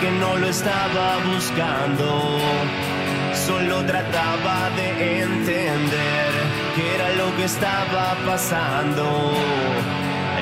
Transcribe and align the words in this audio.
que 0.00 0.10
no 0.10 0.36
lo 0.36 0.48
estaba 0.48 1.18
buscando, 1.32 2.38
solo 3.46 3.84
trataba 3.84 4.70
de 4.76 5.22
entender 5.22 6.30
qué 6.74 6.94
era 6.96 7.10
lo 7.14 7.34
que 7.36 7.44
estaba 7.44 8.14
pasando 8.26 9.32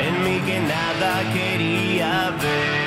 en 0.07 0.25
mí 0.25 0.41
que 0.41 0.61
nada 0.61 1.33
quería 1.33 2.31
ver. 2.41 2.84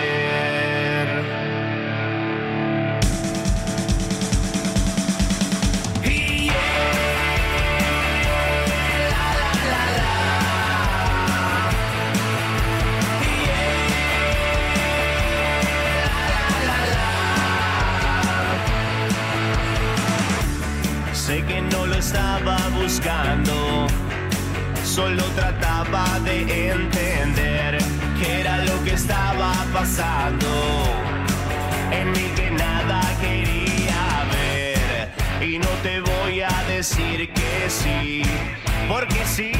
Estaba 21.98 22.58
buscando, 22.80 23.88
solo 24.84 25.24
trataba 25.36 26.20
de 26.20 26.72
entender 26.72 27.78
qué 28.20 28.42
era 28.42 28.64
lo 28.66 28.84
que 28.84 28.94
estaba 28.94 29.52
pasando. 29.74 30.48
En 31.92 32.12
mí 32.12 32.32
que 32.36 32.52
nada 32.52 33.02
quería 33.20 34.26
ver, 34.32 35.12
y 35.42 35.58
no 35.58 35.70
te 35.82 36.02
voy 36.02 36.42
a 36.42 36.64
decir 36.68 37.30
que 37.34 37.70
sí, 37.70 38.22
porque 38.88 39.26
sí. 39.26 39.52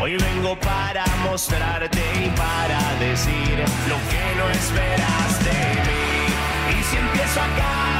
Hoy 0.00 0.16
vengo 0.16 0.58
para 0.60 1.04
mostrarte 1.28 2.02
y 2.24 2.28
para 2.30 2.80
decir 3.00 3.58
lo 3.88 3.96
que 4.10 4.24
no 4.38 4.48
esperas 4.50 5.44
de 5.44 5.60
mí. 5.86 6.78
Y 6.78 6.82
si 6.84 6.96
empiezo 6.96 7.40
a 7.40 7.48
cantar, 7.48 7.97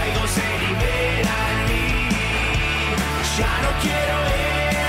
algo 0.00 0.22
se 0.26 0.46
libera 0.64 1.36
en 1.52 1.58
mí. 1.68 1.90
Ya 3.38 3.52
no 3.64 3.70
quiero 3.82 4.16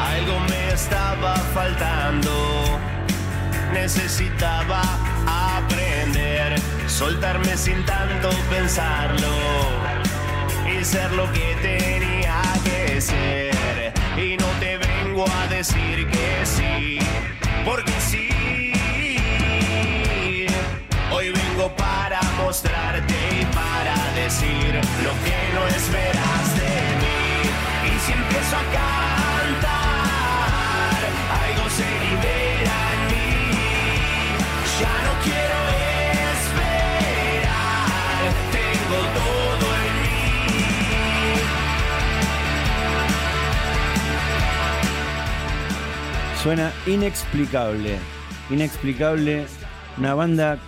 Algo 0.00 0.34
me 0.48 0.62
estaba 0.72 1.32
faltando 1.54 2.30
necesitaba 3.72 4.82
aprender, 5.26 6.60
soltarme 6.86 7.56
sin 7.56 7.84
tanto 7.84 8.30
pensarlo 8.50 9.28
y 10.66 10.84
ser 10.84 11.10
lo 11.12 11.30
que 11.32 11.56
tenía 11.62 12.42
que 12.64 13.00
ser. 13.00 13.92
Y 14.16 14.36
no 14.36 14.46
te 14.58 14.76
vengo 14.76 15.24
a 15.28 15.46
decir 15.48 16.06
que 16.08 16.44
sí, 16.44 16.98
porque 17.64 17.92
sí. 18.00 18.29
Para 21.68 22.22
mostrarte 22.38 23.14
y 23.38 23.44
para 23.54 23.94
decir 24.14 24.74
lo 25.04 25.12
que 25.24 25.38
no 25.54 25.66
esperas 25.66 26.56
de 26.56 26.72
mí. 27.02 27.22
Y 27.84 27.88
si 28.00 28.12
empiezo 28.12 28.56
a 28.56 28.64
cantar, 28.72 29.70
algo 31.44 31.64
se 31.68 31.84
libera 31.84 32.78
en 32.94 33.00
mí. 33.12 33.30
Ya 34.80 34.94
no 35.04 35.12
quiero 35.22 35.58
esperar, 36.32 38.22
tengo 38.52 38.98
todo 39.18 39.66
en 39.76 39.94
mí. 40.02 40.24
Suena 46.42 46.66
inexplicable. 46.86 47.92
Inexplicable. 48.48 49.46
Una 49.98 50.14
banda 50.14 50.58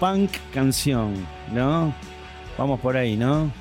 punk 0.00 0.30
canción, 0.52 1.14
¿no? 1.52 1.94
Vamos 2.58 2.80
por 2.80 2.96
ahí, 2.96 3.16
¿no? 3.16 3.52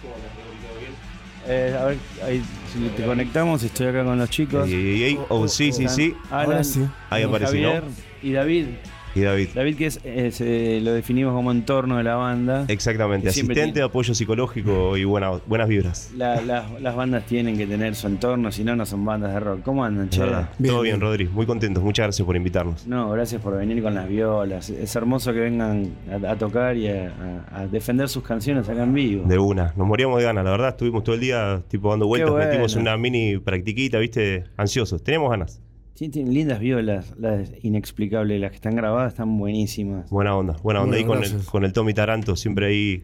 Eh, 1.48 1.76
a 1.80 1.86
ver, 1.86 1.98
ahí, 2.24 2.44
si 2.72 2.80
te 2.90 3.04
conectamos, 3.04 3.62
estoy 3.64 3.88
acá 3.88 4.04
con 4.04 4.18
los 4.18 4.30
chicos. 4.30 4.68
Ey, 4.68 4.74
ey, 4.74 5.04
ey. 5.04 5.20
Oh, 5.30 5.48
sí, 5.48 5.72
sí, 5.72 5.88
sí. 5.88 6.16
Alan, 6.32 6.46
Ahora 6.46 6.64
sí. 6.64 6.86
Ahí 7.10 7.24
apareció, 7.24 7.70
Javier 7.70 7.84
y 8.22 8.32
David. 8.32 8.66
Y 9.16 9.22
David. 9.22 9.50
David 9.56 9.76
que 9.78 9.86
es, 9.88 10.00
es, 10.04 10.40
eh, 10.42 10.80
lo 10.84 10.94
definimos 10.94 11.34
como 11.34 11.52
entorno 11.52 11.98
de 11.98 12.04
la 12.04 12.16
banda. 12.16 12.66
Exactamente, 12.68 13.30
asistente 13.30 13.54
tiene- 13.56 13.74
de 13.74 13.82
apoyo 13.82 14.14
psicológico 14.14 14.96
y 14.98 15.04
buena- 15.04 15.32
buenas 15.48 15.68
vibras. 15.68 16.12
La- 16.16 16.42
la- 16.42 16.68
las 16.80 16.96
bandas 16.96 17.26
tienen 17.26 17.58
que 17.58 17.66
tener 17.66 17.96
su 17.96 18.08
entorno, 18.08 18.52
si 18.52 18.64
no, 18.64 18.76
no 18.76 18.86
son 18.86 19.04
bandas 19.04 19.34
de 19.34 19.40
rock. 19.40 19.62
¿Cómo 19.64 19.84
andan, 19.84 20.10
che? 20.10 20.20
Todo 20.20 20.38
bien, 20.60 20.82
bien. 20.82 21.02
Rodri. 21.02 21.28
Muy 21.28 21.46
contentos. 21.46 21.84
Muchas 21.84 22.06
gracias 22.06 22.26
por 22.26 22.36
invitarnos. 22.36 22.86
No, 22.88 23.10
gracias 23.12 23.42
por 23.42 23.58
venir 23.58 23.82
con 23.82 23.96
las 23.96 24.08
violas. 24.08 24.70
Es 24.70 24.96
hermoso 24.96 25.34
que 25.34 25.40
vengan 25.40 25.92
a, 26.24 26.32
a 26.32 26.36
tocar 26.38 26.78
y 26.78 26.88
a, 26.88 27.12
a- 27.52 27.62
a 27.62 27.68
defender 27.68 28.10
sus 28.10 28.24
canciones 28.24 28.70
acá 28.70 28.84
en 28.84 28.94
vivo. 28.94 29.26
De 29.28 29.38
una. 29.40 29.74
Nos 29.76 29.88
moríamos 29.88 30.20
de 30.20 30.26
ganas, 30.26 30.44
la 30.46 30.52
verdad. 30.52 30.70
Estuvimos 30.70 31.04
todo 31.04 31.16
el 31.16 31.22
día 31.22 31.62
tipo 31.68 31.90
dando 31.90 32.06
vueltas, 32.08 32.30
bueno. 32.32 32.46
metimos 32.48 32.76
una 32.76 32.96
mini 32.98 33.38
practiquita, 33.40 33.98
viste, 33.98 34.46
ansiosos. 34.58 35.04
Tenemos 35.04 35.30
ganas. 35.32 35.62
Sí, 36.00 36.08
tienen 36.08 36.34
lindas 36.34 36.62
violas, 36.62 37.14
las 37.20 37.52
inexplicables, 37.62 38.40
las 38.40 38.52
que 38.52 38.56
están 38.56 38.74
grabadas 38.74 39.12
están 39.12 39.38
buenísimas. 39.38 40.10
Buena 40.10 40.34
onda, 40.34 40.56
buena 40.64 40.82
onda. 40.82 40.96
Bueno, 40.98 41.14
ahí 41.18 41.22
con 41.28 41.40
el, 41.40 41.46
con 41.46 41.66
el 41.66 41.74
Tommy 41.74 41.94
Taranto, 41.94 42.38
siempre 42.38 42.68
ahí. 42.68 43.04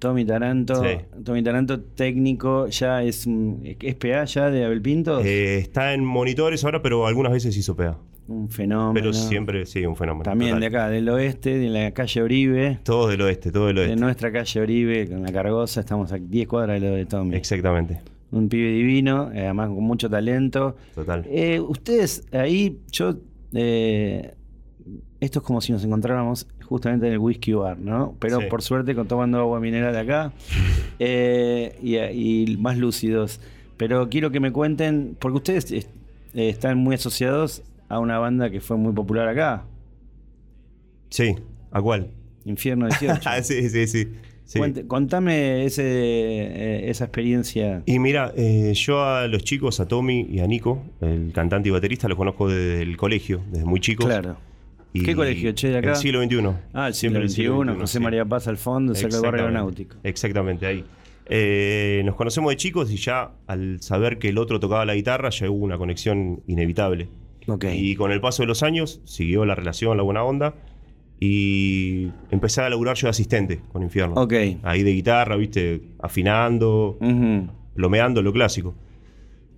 Tommy 0.00 0.24
Taranto, 0.24 0.82
Sí. 0.82 0.96
Tommy 1.24 1.44
Taranto 1.44 1.80
técnico, 1.80 2.66
ya 2.66 3.04
es, 3.04 3.28
un- 3.28 3.60
es 3.80 3.94
PA 3.94 4.24
ya 4.24 4.50
de 4.50 4.64
Abel 4.64 4.82
Pinto, 4.82 5.20
Eh, 5.20 5.58
está 5.58 5.94
en 5.94 6.04
monitores 6.04 6.64
ahora, 6.64 6.82
pero 6.82 7.06
algunas 7.06 7.30
veces 7.32 7.56
hizo 7.56 7.76
pega. 7.76 7.98
un 8.26 8.50
fenómeno. 8.50 8.94
Pero 8.94 9.12
siempre, 9.12 9.64
sí, 9.64 9.86
un 9.86 9.94
fenómeno. 9.94 10.24
También 10.24 10.52
total. 10.56 10.60
de 10.60 10.66
acá, 10.66 10.88
del 10.88 11.08
oeste, 11.10 11.56
de 11.56 11.68
la 11.68 11.92
calle 11.92 12.20
Oribe, 12.20 12.80
Todos 12.82 13.10
del 13.10 13.20
oeste, 13.20 13.52
todo 13.52 13.68
del 13.68 13.76
de 13.76 13.82
oeste. 13.82 13.96
nuestra 14.00 14.32
calle 14.32 14.60
Oribe, 14.60 15.06
con 15.08 15.22
la 15.22 15.30
cargosa, 15.30 15.80
estamos 15.80 16.10
a 16.10 16.16
10 16.18 16.48
cuadras 16.48 16.80
de 16.80 16.88
lo 16.90 16.96
de 16.96 17.06
Tommy. 17.06 17.36
Exactamente. 17.36 18.00
Un 18.34 18.48
pibe 18.48 18.70
divino, 18.70 19.30
eh, 19.32 19.44
además 19.44 19.68
con 19.68 19.82
mucho 19.84 20.10
talento. 20.10 20.76
Total. 20.94 21.24
Eh, 21.28 21.60
ustedes 21.60 22.26
ahí, 22.32 22.80
yo. 22.90 23.14
eh, 23.54 24.34
esto 25.20 25.38
es 25.38 25.44
como 25.44 25.60
si 25.60 25.72
nos 25.72 25.82
encontráramos 25.84 26.46
justamente 26.64 27.06
en 27.06 27.12
el 27.14 27.18
whisky 27.18 27.52
bar, 27.52 27.78
¿no? 27.78 28.14
Pero 28.18 28.40
Sí. 28.40 28.46
por 28.50 28.60
suerte 28.62 28.94
con 28.94 29.06
tomando 29.08 29.38
agua 29.38 29.58
mineral 29.60 29.96
acá 29.96 30.32
y, 30.98 31.96
y 31.96 32.56
más 32.58 32.76
lúcidos. 32.76 33.40
Pero 33.76 34.08
quiero 34.10 34.30
que 34.30 34.40
me 34.40 34.52
cuenten, 34.52 35.16
porque 35.18 35.36
ustedes 35.36 35.88
están 36.34 36.78
muy 36.78 36.94
asociados 36.96 37.62
a 37.88 37.98
una 38.00 38.18
banda 38.18 38.50
que 38.50 38.60
fue 38.60 38.76
muy 38.76 38.92
popular 38.92 39.28
acá, 39.28 39.64
Sí, 41.10 41.34
¿a 41.70 41.80
cuál? 41.80 42.08
Infierno 42.44 42.86
18. 42.88 43.20
Ah, 43.24 43.40
sí, 43.42 43.68
sí, 43.70 43.86
sí. 43.86 44.08
Sí. 44.44 44.60
Contame 44.86 45.64
ese, 45.64 45.82
eh, 45.84 46.90
esa 46.90 47.04
experiencia. 47.04 47.82
Y 47.86 47.98
mira, 47.98 48.32
eh, 48.36 48.72
yo 48.74 49.02
a 49.02 49.26
los 49.26 49.44
chicos, 49.44 49.80
a 49.80 49.88
Tommy 49.88 50.26
y 50.30 50.40
a 50.40 50.46
Nico, 50.46 50.82
el 51.00 51.32
cantante 51.32 51.68
y 51.68 51.72
baterista, 51.72 52.08
los 52.08 52.16
conozco 52.16 52.48
desde 52.48 52.82
el 52.82 52.96
colegio, 52.96 53.42
desde 53.50 53.64
muy 53.64 53.80
chicos. 53.80 54.06
Claro. 54.06 54.36
Y 54.92 55.02
¿Qué 55.02 55.16
colegio, 55.16 55.50
che, 55.52 55.70
de 55.70 55.78
acá? 55.78 55.90
El 55.90 55.96
siglo 55.96 56.22
XXI. 56.22 56.50
Ah, 56.72 56.86
el 56.86 56.94
siglo 56.94 57.20
XXI, 57.28 57.48
José 57.48 57.98
sí. 57.98 58.04
María 58.04 58.24
Paz 58.24 58.46
al 58.46 58.56
fondo, 58.56 58.94
cerca 58.94 59.16
del 59.16 59.24
barrio 59.24 59.42
aeronáutico. 59.42 59.96
Exactamente, 60.04 60.66
ahí. 60.66 60.84
Eh, 61.26 62.02
nos 62.04 62.14
conocemos 62.14 62.50
de 62.50 62.56
chicos 62.56 62.90
y 62.92 62.96
ya 62.96 63.32
al 63.46 63.80
saber 63.80 64.18
que 64.18 64.28
el 64.28 64.38
otro 64.38 64.60
tocaba 64.60 64.84
la 64.84 64.94
guitarra 64.94 65.30
ya 65.30 65.50
hubo 65.50 65.64
una 65.64 65.78
conexión 65.78 66.42
inevitable. 66.46 67.08
Ok. 67.46 67.64
Y 67.72 67.96
con 67.96 68.12
el 68.12 68.20
paso 68.20 68.42
de 68.42 68.46
los 68.46 68.62
años 68.62 69.00
siguió 69.04 69.44
la 69.44 69.54
relación, 69.54 69.96
la 69.96 70.02
buena 70.02 70.22
onda. 70.22 70.54
Y 71.26 72.12
empecé 72.30 72.60
a 72.60 72.68
laburar 72.68 72.96
yo 72.96 73.06
de 73.06 73.10
asistente 73.10 73.60
con 73.72 73.82
Infierno. 73.82 74.14
Ok. 74.20 74.34
Ahí 74.62 74.82
de 74.82 74.92
guitarra, 74.92 75.36
viste, 75.36 75.80
afinando, 75.98 76.98
Ujú. 77.00 77.48
plomeando, 77.74 78.20
lo 78.20 78.30
clásico. 78.30 78.74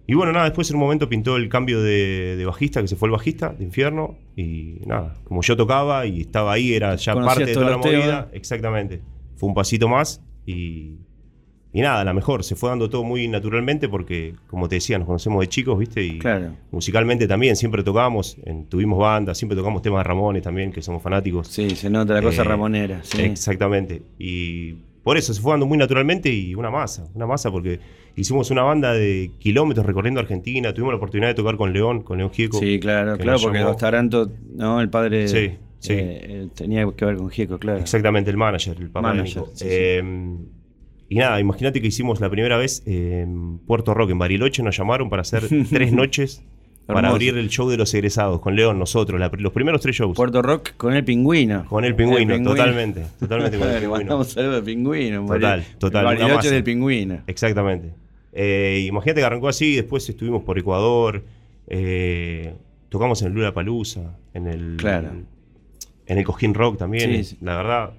Y 0.07 0.15
bueno, 0.15 0.31
nada, 0.31 0.45
después 0.45 0.71
en 0.71 0.77
un 0.77 0.83
momento 0.83 1.09
pintó 1.09 1.37
el 1.37 1.49
cambio 1.49 1.83
de, 1.83 2.37
de 2.37 2.45
bajista, 2.45 2.81
que 2.81 2.87
se 2.87 2.95
fue 2.95 3.09
el 3.09 3.13
bajista 3.13 3.49
de 3.49 3.65
Infierno. 3.65 4.17
Y 4.37 4.77
nada, 4.87 5.15
como 5.25 5.43
yo 5.43 5.57
tocaba 5.57 6.07
y 6.07 6.21
estaba 6.21 6.53
ahí, 6.53 6.73
era 6.73 6.95
ya 6.95 7.15
Conocías 7.15 7.35
parte 7.35 7.51
de 7.51 7.55
toda 7.55 7.71
la 7.71 7.79
movida. 7.79 8.31
Exactamente. 8.33 9.03
Fue 9.35 9.49
un 9.49 9.55
pasito 9.57 9.89
más 9.89 10.23
y, 10.47 10.99
y 11.79 11.83
nada, 11.83 12.03
la 12.05 12.15
mejor. 12.15 12.43
Se 12.43 12.57
fue 12.57 12.71
dando 12.71 12.89
todo 12.89 13.05
muy 13.05 13.29
naturalmente 13.29 13.89
porque, 13.89 14.35
como 14.47 14.67
te 14.69 14.77
decía, 14.77 14.97
nos 14.99 15.07
conocemos 15.07 15.41
de 15.41 15.49
chicos, 15.49 15.79
¿viste? 15.79 16.03
Y 16.03 16.19
Claro. 16.19 16.53
musicalmente 16.71 17.27
también, 17.29 17.55
siempre 17.55 17.83
tocábamos, 17.83 18.39
en- 18.45 18.65
tuvimos 18.67 18.99
bandas, 18.99 19.37
siempre 19.37 19.57
tocamos 19.57 19.83
temas 19.83 20.01
de 20.01 20.05
Ramones 20.05 20.43
también, 20.43 20.73
que 20.73 20.81
somos 20.81 21.03
fanáticos. 21.03 21.49
Sí, 21.49 21.71
se 21.71 21.91
nota 21.91 22.15
la 22.15 22.23
cosa 22.23 22.43
Eh, 22.43 22.45
ramonera. 22.47 23.01
Sí. 23.03 23.21
Exactamente. 23.23 24.01
Y 24.19 24.73
por 25.03 25.17
eso 25.19 25.35
se 25.35 25.41
fue 25.43 25.53
dando 25.53 25.67
muy 25.67 25.77
naturalmente 25.79 26.31
y 26.33 26.55
una 26.55 26.71
masa, 26.71 27.07
una 27.15 27.27
masa 27.27 27.51
porque 27.51 27.79
hicimos 28.17 28.51
una 28.51 28.63
banda 28.63 28.95
de 28.95 29.31
kilómetros 29.39 29.85
recorriendo 29.85 30.19
Argentina, 30.21 30.73
tuvimos 30.73 30.93
la 30.95 30.97
oportunidad 30.97 31.29
de 31.29 31.35
tocar 31.35 31.57
con 31.57 31.73
León, 31.75 32.03
con 32.03 32.17
León 32.19 32.31
Gieco. 32.31 32.59
Sí, 32.59 32.81
claro, 32.81 33.19
claro, 33.19 33.39
porque 33.43 33.59
llamó. 33.59 33.77
Taranto, 33.77 34.33
¿no? 34.55 34.81
El 34.81 34.89
padre 34.89 35.29
Sí, 35.29 35.51
Sí. 35.79 35.93
Eh, 35.93 36.21
eh, 36.25 36.49
tenía 36.55 36.91
que 36.97 37.05
ver 37.05 37.17
con 37.17 37.29
Gieco, 37.29 37.59
claro. 37.59 37.79
Exactamente, 37.79 38.31
el 38.31 38.37
manager, 38.39 38.77
el 38.81 38.89
papá 38.91 39.09
Manager, 39.09 39.35
de 39.35 39.41
Nico. 39.43 39.53
sí. 39.55 39.65
Eh, 39.69 40.03
Y 41.09 41.17
nada, 41.17 41.39
imagínate 41.41 41.81
que 41.81 41.87
hicimos 41.87 42.21
la 42.21 42.29
primera 42.31 42.57
vez 42.57 42.83
en 42.87 43.59
Puerto 43.59 43.95
Rock, 43.95 44.11
en 44.11 44.19
Bariloche, 44.19 44.63
nos 44.63 44.77
llamaron 44.77 45.09
para 45.09 45.23
hacer 45.23 45.45
tres 45.71 45.93
noches 45.93 46.43
para 46.87 47.09
abrir 47.09 47.37
el 47.37 47.49
show 47.49 47.69
de 47.69 47.77
los 47.77 47.93
egresados 47.95 48.41
con 48.41 48.55
León, 48.55 48.79
nosotros, 48.79 49.19
la- 49.19 49.31
los 49.39 49.53
primeros 49.53 49.81
tres 49.81 49.97
shows. 49.97 50.17
Puerto 50.17 50.41
Rock 50.41 50.71
con 50.77 50.95
el 50.95 51.05
pingüino. 51.05 51.65
Con 51.67 51.85
el 51.85 51.97
pingüino, 51.97 52.41
totalmente, 52.43 53.03
totalmente 53.19 53.59
con 53.59 53.69
el 53.69 53.75
pingüino. 53.81 53.91
mandamos 53.99 54.29
saludos 54.33 54.57
al 54.59 54.63
pingüino. 54.65 55.27
Total, 55.27 55.65
total, 55.79 56.05
Bariloche 56.05 56.51
del 56.51 56.63
pingüino. 56.65 57.23
Exactamente. 57.27 57.91
Eh, 58.33 58.85
imagínate 58.89 59.21
que 59.21 59.25
arrancó 59.27 59.49
así, 59.49 59.75
después 59.75 60.09
estuvimos 60.09 60.43
por 60.45 60.59
Ecuador, 60.59 61.25
eh, 61.69 62.55
tocamos 62.89 63.21
en 63.23 63.29
el 63.29 63.35
Lula 63.35 63.53
Palusa, 63.55 64.17
en 64.35 64.47
el 64.47 64.77
Claro. 64.77 65.11
en 66.07 66.19
el 66.19 66.25
Cojín 66.25 66.55
Rock 66.55 66.79
también. 66.79 67.11
Sí, 67.17 67.25
sí. 67.25 67.39
La 67.41 67.57
verdad, 67.57 67.91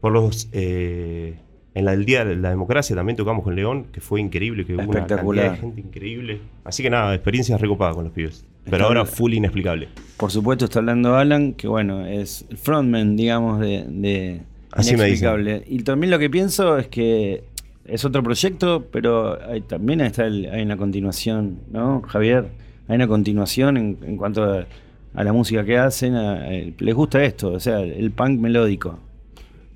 por 0.00 0.12
los 0.12 0.48
eh, 0.52 1.40
en 1.76 1.84
la 1.84 1.90
del 1.92 2.04
Día 2.04 2.24
de 2.24 2.36
la 2.36 2.50
Democracia 2.50 2.96
también 2.96 3.16
tocamos 3.16 3.44
con 3.44 3.54
León, 3.54 3.86
que 3.92 4.00
fue 4.00 4.20
increíble, 4.20 4.64
que 4.64 4.74
hubo 4.74 4.82
una 4.82 5.06
cantidad 5.06 5.50
de 5.52 5.56
gente 5.58 5.80
increíble. 5.82 6.40
Así 6.64 6.82
que 6.82 6.90
nada, 6.90 7.14
experiencias 7.14 7.60
recopadas 7.60 7.94
con 7.94 8.04
los 8.04 8.12
pibes. 8.12 8.44
Pero 8.64 8.76
Está 8.78 8.86
ahora 8.86 9.04
full 9.04 9.34
inexplicable. 9.34 9.88
Por 10.16 10.30
supuesto 10.32 10.64
está 10.64 10.78
hablando 10.80 11.14
Alan, 11.16 11.52
que 11.52 11.68
bueno, 11.68 12.04
es 12.06 12.44
el 12.50 12.56
frontman, 12.56 13.14
digamos, 13.16 13.60
de, 13.60 13.84
de 13.88 14.40
Así 14.72 14.96
me 14.96 15.04
Inexplicable. 15.06 15.62
Y 15.66 15.78
también 15.84 16.10
lo 16.10 16.18
que 16.18 16.28
pienso 16.30 16.76
es 16.78 16.88
que 16.88 17.44
es 17.84 18.04
otro 18.04 18.22
proyecto, 18.22 18.86
pero 18.90 19.38
hay- 19.48 19.60
también 19.60 20.00
está 20.00 20.26
el- 20.26 20.46
hay 20.50 20.62
una 20.62 20.76
continuación, 20.76 21.60
¿no, 21.70 22.02
Javier? 22.02 22.48
Hay 22.88 22.96
una 22.96 23.06
continuación 23.06 23.76
en, 23.76 23.98
en 24.02 24.16
cuanto 24.16 24.42
a, 24.44 24.66
a 25.14 25.24
la 25.24 25.32
música 25.32 25.64
que 25.64 25.76
hacen. 25.78 26.14
a- 26.14 26.36
a- 26.46 26.50
les 26.78 26.94
gusta 26.94 27.22
esto, 27.22 27.52
o 27.52 27.60
sea, 27.60 27.80
el 27.80 28.10
punk 28.10 28.40
melódico. 28.40 28.98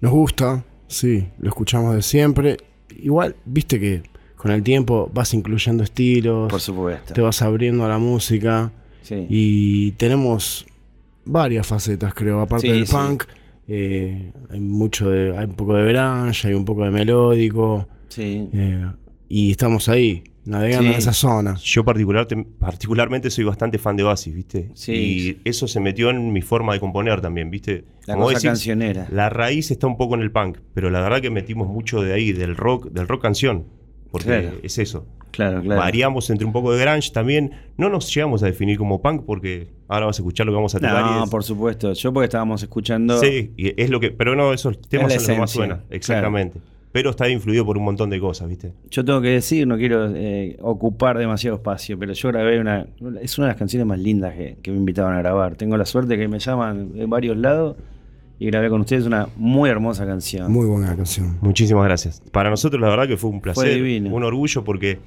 Nos 0.01 0.13
gusta, 0.13 0.65
sí, 0.91 1.27
lo 1.39 1.49
escuchamos 1.49 1.95
de 1.95 2.03
siempre. 2.03 2.57
Igual, 3.03 3.37
viste 3.45 3.79
que 3.81 4.03
con 4.37 4.51
el 4.51 4.63
tiempo 4.63 5.11
vas 5.15 5.33
incluyendo 5.35 5.83
estilos, 5.85 6.51
Por 6.51 6.61
supuesto. 6.61 7.15
te 7.15 7.21
vas 7.21 7.41
abriendo 7.43 7.85
a 7.85 7.89
la 7.89 7.99
música 7.99 8.73
Sí. 9.03 9.27
y 9.29 9.91
tenemos 9.93 10.67
varias 11.25 11.67
facetas, 11.67 12.13
creo, 12.15 12.41
aparte 12.41 12.67
Sí, 12.67 12.73
del 12.73 12.87
sí. 12.87 12.93
punk. 12.93 13.25
eh, 13.73 14.33
hay 14.51 14.61
mucho 14.61 15.11
de, 15.11 15.37
hay 15.39 15.45
un 15.47 15.55
poco 15.55 15.75
de 15.75 15.93
grunge, 15.93 16.49
hay 16.49 16.55
un 16.55 16.65
poco 16.65 16.85
de 16.85 16.91
melódico 16.91 17.87
sí. 18.09 18.49
eh, 18.53 18.85
y 19.29 19.53
estamos 19.53 19.89
ahí 19.89 20.25
navegando 20.45 20.85
Sí. 20.89 20.93
en 20.93 20.99
esa 20.99 21.13
zona. 21.13 21.57
Yo 21.63 21.85
particular, 21.85 22.27
particularmente 22.59 23.31
soy 23.31 23.45
bastante 23.45 23.79
fan 23.79 23.97
de 23.97 24.05
Oasis, 24.05 24.35
¿viste? 24.35 24.71
Sí. 24.75 24.93
Y 24.93 25.49
eso 25.49 25.67
se 25.69 25.81
metió 25.81 26.11
en 26.11 26.33
mi 26.33 26.43
forma 26.43 26.73
de 26.73 26.81
componer 26.81 27.21
también, 27.21 27.51
¿viste? 27.51 27.85
La 28.07 28.15
Como 28.15 28.27
cosa 28.27 28.35
decís, 28.37 28.49
cancionera. 28.49 29.07
La 29.11 29.29
raíz 29.31 29.71
está 29.71 29.87
un 29.87 29.97
poco 29.97 30.15
en 30.15 30.23
el 30.23 30.31
punk, 30.31 30.59
pero 30.75 30.91
la 30.91 31.01
verdad 31.01 31.21
que 31.21 31.31
metimos 31.31 31.69
mucho 31.69 32.03
de 32.03 32.13
ahí, 32.13 32.33
del 32.33 32.57
rock, 32.57 32.91
del 32.91 33.07
rock 33.09 33.23
canción. 33.23 33.65
Porque 34.11 34.27
Claro. 34.27 34.53
es 34.65 34.79
eso. 34.79 35.07
Claro, 35.31 35.63
claro. 35.63 35.81
Variamos 35.81 36.29
entre 36.31 36.45
un 36.45 36.53
poco 36.53 36.73
de 36.73 36.81
grunge 36.85 37.13
también. 37.13 37.53
No 37.77 37.89
nos 37.89 38.13
llegamos 38.13 38.43
a 38.43 38.47
definir 38.47 38.77
como 38.77 39.01
punk 39.01 39.23
porque 39.25 39.69
ahora 39.87 40.07
vas 40.07 40.19
a 40.19 40.23
escuchar 40.23 40.47
lo 40.47 40.53
que 40.53 40.57
vamos 40.57 40.75
a 40.75 40.81
tocar. 40.81 41.05
y 41.07 41.11
No, 41.19 41.25
es- 41.25 41.31
por 41.31 41.45
supuesto. 41.45 41.93
Yo 41.93 42.13
porque 42.13 42.25
estábamos 42.25 42.61
escuchando. 42.61 43.21
Sí, 43.21 43.53
y 43.57 43.81
es 43.81 43.89
lo 43.91 44.01
que. 44.01 44.11
Pero 44.11 44.35
no, 44.35 44.53
esos 44.53 44.81
temas 44.81 45.13
son 45.15 45.23
lo 45.23 45.35
que 45.35 45.39
más 45.41 45.51
suena. 45.53 45.85
Exactamente. 45.91 46.59
Pero 46.93 47.11
está 47.11 47.29
influido 47.29 47.65
por 47.65 47.79
un 47.79 47.85
montón 47.85 48.11
de 48.11 48.19
cosas, 48.19 48.49
¿viste? 48.49 48.73
Yo 48.91 49.05
tengo 49.05 49.21
que 49.21 49.29
decir, 49.29 49.65
no 49.67 49.77
quiero 49.77 50.11
eh, 50.15 50.57
ocupar 50.61 51.17
demasiado 51.19 51.57
espacio, 51.57 51.97
pero 51.99 52.13
yo 52.15 52.29
grabé 52.31 52.59
una. 52.61 52.87
Es 53.23 53.39
una 53.39 53.47
de 53.47 53.53
las 53.53 53.59
canciones 53.59 53.87
más 53.87 53.99
lindas 54.01 54.35
que, 54.35 54.57
que 54.61 54.71
me 54.73 54.79
invitaban 54.79 55.15
a 55.15 55.19
grabar. 55.19 55.55
Tengo 55.55 55.77
la 55.77 55.85
suerte 55.87 56.19
que 56.19 56.27
me 56.27 56.41
llaman 56.41 56.93
de 56.95 57.07
varios 57.07 57.37
lados 57.37 57.77
y 58.41 58.47
grabé 58.47 58.69
con 58.71 58.81
ustedes 58.81 59.07
una 59.07 59.29
muy 59.37 59.71
hermosa 59.71 60.05
canción. 60.05 60.51
Muy 60.51 60.67
buena 60.67 60.97
canción. 60.97 61.39
Muchísimas 61.43 61.85
gracias. 61.85 62.23
Para 62.33 62.51
nosotros, 62.51 62.81
la 62.81 62.89
verdad 62.89 63.07
que 63.07 63.17
fue 63.17 63.31
un 63.31 63.41
placer, 63.41 63.73
divino. 63.75 64.13
un 64.13 64.25
orgullo, 64.25 64.65
porque 64.65 64.99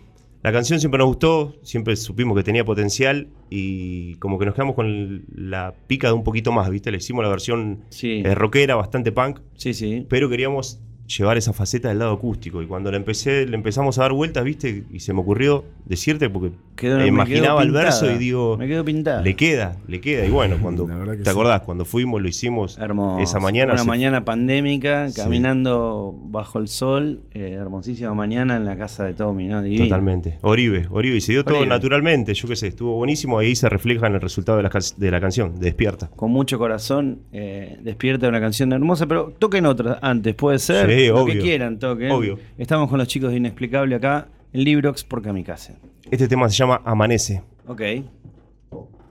la 0.41 0.53
canción 0.53 0.79
siempre 0.79 0.99
nos 0.99 1.07
gustó, 1.07 1.55
siempre 1.63 1.95
supimos 1.97 2.37
que 2.37 2.43
tenía 2.43 2.63
potencial 2.63 3.27
y 3.49 4.15
como 4.15 4.39
que 4.39 4.45
nos 4.45 4.53
quedamos 4.55 4.75
con 4.75 5.25
la 5.35 5.73
pica 5.87 6.07
de 6.07 6.13
un 6.13 6.23
poquito 6.23 6.53
más, 6.53 6.69
¿viste? 6.69 6.91
Le 6.91 6.97
hicimos 6.97 7.23
la 7.25 7.29
versión 7.29 7.79
Sí. 7.89 8.21
eh, 8.23 8.35
rockera, 8.35 8.75
bastante 8.75 9.11
punk, 9.11 9.39
Sí, 9.55 9.73
sí. 9.73 10.05
pero 10.09 10.29
queríamos 10.29 10.79
llevar 11.07 11.37
esa 11.37 11.53
faceta 11.53 11.89
del 11.89 11.99
lado 11.99 12.13
acústico. 12.13 12.61
Y 12.61 12.67
cuando 12.67 12.89
la 12.91 12.97
empecé, 12.97 13.45
le 13.45 13.55
empezamos 13.55 13.97
a 13.99 14.03
dar 14.03 14.13
vueltas, 14.13 14.43
¿viste? 14.43 14.83
Y 14.91 14.99
se 15.01 15.13
me 15.13 15.19
ocurrió 15.21 15.65
decirte, 15.85 16.29
porque 16.29 16.51
Quedó- 16.75 16.97
me 16.97 17.07
imaginaba 17.07 17.61
el 17.61 17.71
verso 17.71 18.09
y 18.09 18.17
digo, 18.17 18.57
Me 18.57 18.67
quedó 18.67 18.83
pintada. 18.85 19.21
le 19.21 19.35
queda, 19.35 19.75
le 19.87 19.99
queda. 20.01 20.25
Y 20.25 20.29
bueno, 20.31 20.57
cuando, 20.61 20.85
¿te 20.85 21.23
sí. 21.23 21.29
acordás? 21.29 21.61
Cuando 21.61 21.85
fuimos, 21.85 22.21
lo 22.21 22.27
hicimos 22.27 22.77
Hermoso. 22.77 23.21
esa 23.21 23.39
mañana. 23.39 23.73
Una 23.73 23.81
se- 23.81 23.87
mañana 23.87 24.23
pandémica, 24.25 25.09
Sí. 25.09 25.21
caminando 25.21 26.15
bajo 26.25 26.59
el 26.59 26.67
sol. 26.67 27.21
eh, 27.33 27.57
hermosísima 27.59 28.13
mañana 28.13 28.55
en 28.57 28.65
la 28.65 28.77
casa 28.77 29.03
de 29.03 29.13
Tommy, 29.13 29.47
¿no? 29.47 29.61
Divino. 29.61 29.85
Totalmente. 29.85 30.37
Oribe, 30.41 30.87
Oribe. 30.91 31.17
Y 31.17 31.21
se 31.21 31.31
dio 31.33 31.43
todo 31.43 31.65
naturalmente. 31.65 32.33
Yo 32.33 32.47
qué 32.47 32.55
sé, 32.55 32.67
estuvo 32.67 32.95
buenísimo. 32.95 33.39
Ahí 33.39 33.55
se 33.55 33.67
refleja 33.69 34.07
en 34.07 34.15
el 34.15 34.21
resultado 34.21 34.57
de 34.57 34.63
la, 34.63 34.69
can- 34.69 34.81
de 34.97 35.11
la 35.11 35.19
canción, 35.19 35.55
de 35.59 35.65
Despierta. 35.65 36.09
Con 36.15 36.31
mucho 36.31 36.57
corazón, 36.59 37.19
eh, 37.31 37.77
despierta 37.81 38.27
una 38.29 38.39
canción 38.39 38.71
hermosa, 38.71 39.07
pero 39.07 39.33
toquen 39.39 39.65
otra 39.65 39.97
antes, 40.01 40.35
puede 40.35 40.59
ser. 40.59 40.87
Sí, 40.89 40.92
lo 41.09 41.25
que 41.25 41.39
quieran, 41.39 41.79
toquen. 41.79 42.11
Obvio. 42.11 42.39
Estamos 42.57 42.89
con 42.89 42.97
los 42.97 43.07
chicos 43.07 43.31
de 43.31 43.37
Inexplicable 43.37 43.95
acá 43.95 44.29
en 44.51 44.63
Librox 44.63 45.03
por 45.03 45.21
Kamikaze. 45.21 45.75
Este 46.09 46.27
tema 46.27 46.49
se 46.49 46.55
llama 46.55 46.81
Amanece. 46.85 47.41
Ok. 47.67 47.81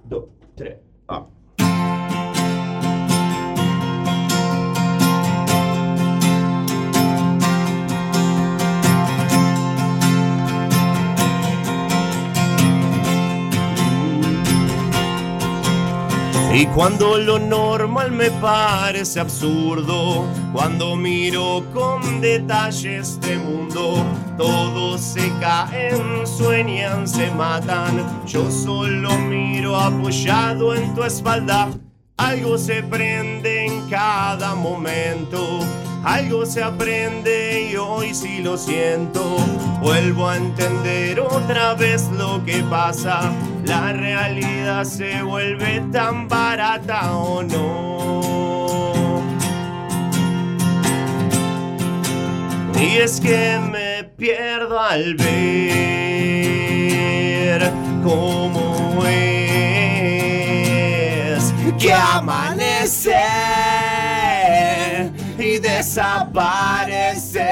Dos, 0.09 0.25
tres, 0.55 0.77
ah. 1.09 1.27
Y 16.55 16.67
cuando 16.67 17.17
lo 17.17 17.39
normal 17.39 18.13
me 18.13 18.31
parece 18.31 19.21
absurdo, 19.21 20.27
cuando 20.53 20.97
miro 20.97 21.65
con 21.73 22.21
detalle 22.21 22.99
este 22.99 23.39
mundo, 23.39 24.05
todos 24.37 25.01
se 25.01 25.33
caen, 25.41 26.27
sueñan, 26.27 27.09
se 27.09 27.31
matan. 27.31 28.05
Yo 28.27 28.51
solo 28.51 29.17
miro 29.17 29.79
apoyado 29.79 30.75
en 30.75 30.95
tu 30.95 31.03
espalda. 31.05 31.71
Algo 32.19 32.59
se 32.59 32.83
prende 32.83 33.65
en 33.65 33.89
cada 33.89 34.55
momento, 34.55 35.61
algo 36.05 36.45
se 36.47 36.63
aprende 36.63 37.71
y 37.71 37.77
hoy 37.77 38.15
sí 38.15 38.43
lo 38.43 38.57
siento. 38.57 39.37
Vuelvo 39.81 40.29
a 40.29 40.37
entender 40.37 41.21
otra 41.21 41.75
vez 41.75 42.09
lo 42.13 42.45
que 42.45 42.63
pasa. 42.65 43.33
La 43.65 43.93
realidad 43.93 44.85
se 44.85 45.23
vuelve 45.23 45.83
tan 45.93 46.29
barata 46.29 47.17
o 47.17 47.43
no. 47.43 48.23
Y 52.81 52.97
es 52.97 53.21
que 53.21 53.59
me 53.71 54.05
pierdo 54.05 54.81
al 54.81 55.15
ver 55.15 55.33
cómo 58.03 59.05
es 59.07 59.23
que 61.79 61.93
amanece 61.93 63.15
desapareces. 65.83 67.43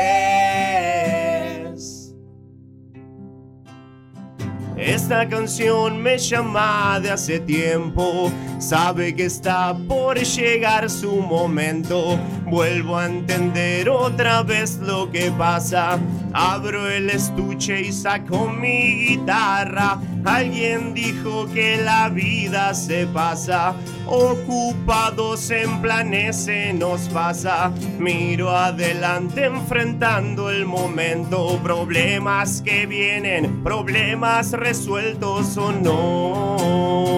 Esta 4.77 5.29
canción 5.29 6.01
me 6.01 6.17
llama 6.17 7.01
de 7.03 7.11
hace 7.11 7.41
tiempo, 7.41 8.31
sabe 8.61 9.15
que 9.15 9.25
está 9.25 9.75
por 9.89 10.19
llegar 10.19 10.89
su 10.91 11.17
momento. 11.17 12.19
Vuelvo 12.47 12.97
a 12.97 13.07
entender 13.07 13.89
otra 13.89 14.43
vez 14.43 14.79
lo 14.79 15.11
que 15.11 15.31
pasa. 15.33 15.99
Abro 16.33 16.89
el 16.89 17.11
estuche 17.11 17.81
y 17.81 17.93
saco 17.93 18.49
mi 18.49 19.07
guitarra. 19.07 19.99
Alguien 20.25 20.93
dijo 20.93 21.47
que 21.53 21.79
la 21.79 22.11
vida 22.11 22.75
se 22.75 23.07
pasa, 23.07 23.75
ocupados 24.07 25.51
en 25.51 25.81
planes 25.81 26.37
se 26.37 26.75
nos 26.75 27.09
pasa. 27.09 27.73
Miro 27.99 28.51
adelante 28.51 29.47
enfrentando 29.47 30.51
el 30.51 30.67
momento, 30.67 31.59
problemas 31.63 32.61
que 32.61 32.85
vienen, 32.87 33.65
problemas 33.65 34.53
resueltos 34.53 35.57
o 35.57 35.73
no. 35.73 37.11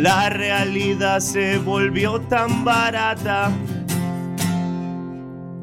La 0.00 0.28
realidad 0.28 1.20
se 1.20 1.58
volvió 1.58 2.20
tan 2.22 2.64
barata. 2.64 3.52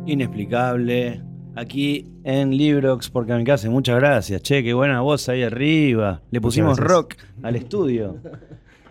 Inexplicable. 0.06 1.22
Aquí 1.58 2.08
en 2.24 2.52
Librox, 2.52 3.10
porque 3.10 3.34
a 3.34 3.38
mi 3.38 3.44
casa, 3.44 3.70
muchas 3.70 3.98
gracias. 3.98 4.42
Che, 4.42 4.64
qué 4.64 4.74
buena 4.74 5.02
voz 5.02 5.28
ahí 5.28 5.44
arriba. 5.44 6.22
Le 6.32 6.40
pusimos 6.40 6.80
rock 6.80 7.16
al 7.44 7.58
estudio. 7.58 8.22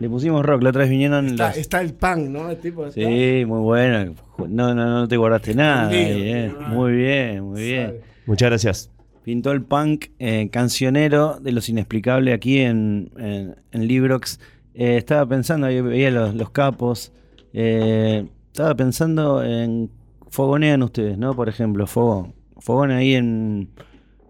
Le 0.00 0.09
pusimos 0.09 0.45
rock. 0.45 0.62
La 0.62 0.71
otra 0.71 0.83
vez 0.83 0.90
vinieron 0.90 1.26
Está, 1.26 1.49
las. 1.49 1.57
está 1.57 1.81
el 1.81 1.93
pan, 1.95 2.33
¿no? 2.33 2.50
El 2.50 2.59
tipo 2.59 2.87
está- 2.87 3.00
Sí, 3.00 3.45
muy 3.47 3.61
buena. 3.61 4.12
No, 4.49 4.75
no, 4.75 4.87
no 5.00 5.09
te 5.09 5.17
guardaste 5.17 5.55
nada. 5.55 5.88
ahí, 5.88 5.97
eh. 5.99 6.52
Muy 6.69 6.93
bien, 6.93 7.43
muy 7.45 7.62
bien. 7.62 7.87
Sabe. 7.88 8.00
Muchas 8.26 8.49
gracias. 8.50 8.90
Pintó 9.25 9.50
el 9.52 9.62
punk 9.62 10.07
eh, 10.19 10.49
cancionero 10.50 11.38
de 11.40 11.52
los 11.52 11.69
inexplicables 11.69 12.33
aquí 12.35 12.61
en, 12.61 13.11
en, 13.19 13.57
en 13.73 13.87
Librox. 13.87 14.38
Eh, 14.75 14.97
estaba 14.97 15.26
pensando, 15.26 15.67
ahí 15.67 15.81
veía 15.81 16.11
los, 16.11 16.35
los 16.35 16.50
capos. 16.50 17.12
eh, 17.52 18.26
estaba 18.52 18.75
pensando 18.75 19.43
en. 19.43 19.90
Fogonean 20.31 20.83
ustedes, 20.83 21.17
¿no? 21.19 21.35
Por 21.35 21.49
ejemplo, 21.49 21.87
fogón. 21.87 22.35
Fogón 22.59 22.90
ahí 22.90 23.14
en. 23.14 23.71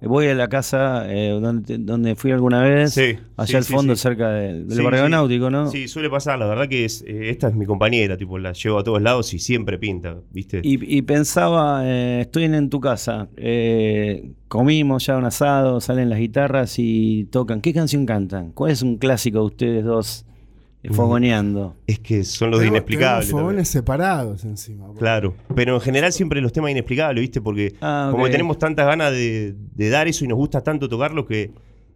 Voy 0.01 0.29
a 0.29 0.35
la 0.35 0.49
casa 0.49 1.13
eh, 1.13 1.31
donde, 1.31 1.79
donde 1.79 2.15
fui 2.15 2.31
alguna 2.31 2.63
vez. 2.63 2.95
Sí, 2.95 3.19
allá 3.37 3.47
sí, 3.47 3.57
al 3.57 3.65
fondo, 3.65 3.97
sí. 3.97 4.03
cerca 4.03 4.31
del, 4.31 4.67
barrio 4.83 5.09
náutico, 5.09 5.51
¿no? 5.51 5.71
Sí, 5.71 5.89
suele 5.89 6.09
pasar. 6.09 6.39
La 6.39 6.47
verdad 6.47 6.69
que 6.69 6.85
es, 6.85 7.03
eh, 7.07 7.31
esta 7.31 7.49
es 7.49 7.55
mi 7.55 7.67
compañera, 7.67 8.17
tipo, 8.17 8.39
la 8.39 8.53
llevo 8.53 8.79
a 8.79 8.85
todos 8.85 9.03
lados 9.03 9.35
y 9.35 9.39
siempre 9.39 9.79
pinta, 9.79 10.17
¿viste? 10.31 10.61
Y, 10.63 10.97
y 10.97 11.03
pensaba, 11.03 11.83
eh, 11.85 12.21
estoy 12.23 12.45
en, 12.45 12.55
en 12.55 12.71
tu 12.71 12.81
casa, 12.81 13.29
eh, 13.37 14.33
comimos 14.47 15.07
ya 15.07 15.17
un 15.17 15.25
asado, 15.25 15.81
salen 15.81 16.11
las 16.11 16.21
guitarras 16.21 16.75
y 16.79 17.25
tocan. 17.33 17.61
¿Qué 17.61 17.73
canción 17.73 18.07
cantan? 18.07 18.53
¿Cuál 18.53 18.71
es 18.71 18.83
un 18.83 18.99
clásico 18.99 19.41
de 19.41 19.45
ustedes 19.47 19.85
dos 19.85 20.28
fogoneando? 20.95 21.77
Es 21.87 21.99
que 21.99 22.25
son 22.25 22.51
los 22.51 22.61
de 22.61 22.67
Tenemos- 22.67 22.77
inexplicables. 22.79 23.31
fogones 23.31 23.69
separados 23.69 24.45
encima. 24.45 24.87
porque- 24.87 25.01
Claro, 25.01 25.35
pero 25.55 25.75
en 25.75 25.81
general 25.81 26.13
siempre 26.13 26.41
los 26.41 26.53
temas 26.53 26.71
inexplicables, 26.71 27.21
¿viste? 27.23 27.41
Porque 27.41 27.75
Ah, 27.81 28.09
como 28.11 28.25
que 28.25 28.31
tenemos 28.31 28.59
tantas 28.59 28.87
ganas 28.87 29.11
de, 29.13 29.55
de 29.75 29.91
dar 29.91 30.09
eso 30.09 30.25
y 30.25 30.29
nos 30.29 30.37
gusta 30.39 30.61
tanto 30.63 30.89
tocarlo 30.89 31.27
que 31.27 31.51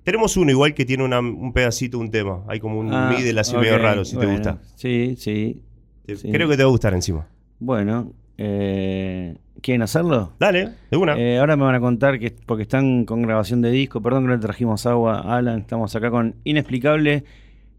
tenemos 0.04 0.36
uno 0.36 0.50
igual 0.50 0.74
que 0.74 0.84
tiene 0.84 1.04
una- 1.04 1.20
un 1.20 1.52
pedacito, 1.52 1.98
un 1.98 2.10
tema. 2.10 2.42
Hay 2.48 2.58
como 2.60 2.78
un 2.80 2.92
Ah, 2.92 3.14
middle 3.16 3.38
así 3.40 3.54
ok, 3.54 3.62
medio 3.62 3.78
raro, 3.78 4.04
si 4.04 4.16
bueno, 4.16 4.30
te 4.32 4.36
gusta. 4.36 4.58
Sí, 4.76 5.14
sí. 5.18 5.60
Te- 6.06 6.16
sí. 6.16 6.30
Creo 6.32 6.48
que 6.48 6.56
te 6.56 6.62
va 6.64 6.68
a 6.68 6.70
gustar 6.72 6.94
encima. 6.94 7.28
Bueno, 7.60 8.12
eh, 8.36 9.36
¿quieren 9.60 9.82
hacerlo? 9.82 10.32
Dale, 10.40 10.70
de 10.90 10.96
una. 10.96 11.16
Eh, 11.16 11.38
ahora 11.38 11.56
me 11.56 11.62
van 11.62 11.76
a 11.76 11.80
contar 11.80 12.18
que 12.18 12.32
porque 12.44 12.62
están 12.62 13.04
con 13.04 13.22
grabación 13.22 13.62
de 13.62 13.70
disco, 13.70 14.02
perdón 14.02 14.24
que 14.24 14.28
no 14.30 14.34
le 14.34 14.40
trajimos 14.40 14.84
agua, 14.86 15.20
Alan, 15.20 15.60
estamos 15.60 15.94
acá 15.94 16.10
con 16.10 16.34
Inexplicable, 16.42 17.22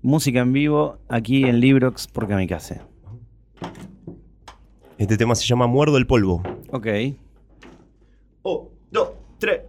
música 0.04 0.42
en 0.42 0.54
vivo, 0.54 1.00
aquí 1.08 1.46
en 1.46 1.60
Librox 1.60 2.08
por 2.08 2.28
Kamikaze. 2.28 2.82
Este 4.98 5.18
tema 5.18 5.34
se 5.34 5.46
llama 5.46 5.66
Muerdo 5.66 5.98
el 5.98 6.06
polvo. 6.06 6.44
Ok. 6.72 6.88
Oh, 8.44 8.70
dos, 8.92 9.10
tres. 9.40 9.62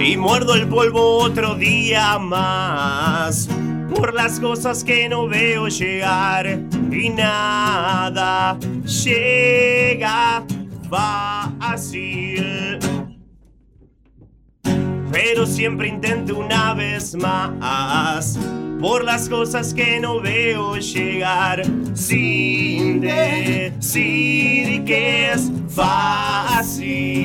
Y 0.00 0.16
muerdo 0.16 0.54
el 0.54 0.68
polvo 0.68 1.18
otro 1.18 1.56
día 1.56 2.18
más 2.18 3.48
por 3.96 4.14
las 4.14 4.38
cosas 4.38 4.84
que 4.84 5.08
no 5.08 5.26
veo 5.26 5.68
llegar 5.68 6.46
y 6.90 7.08
nada 7.08 8.58
llega 9.04 10.44
fácil. 10.90 12.78
Pero 15.10 15.46
siempre 15.46 15.88
intento 15.88 16.38
una 16.38 16.74
vez 16.74 17.14
más 17.14 18.38
por 18.80 19.04
las 19.04 19.28
cosas 19.28 19.72
que 19.72 19.98
no 20.00 20.20
veo 20.20 20.76
llegar 20.76 21.62
sin 21.94 23.00
decir 23.00 24.84
que 24.84 25.32
es 25.32 25.50
fácil. 25.68 27.16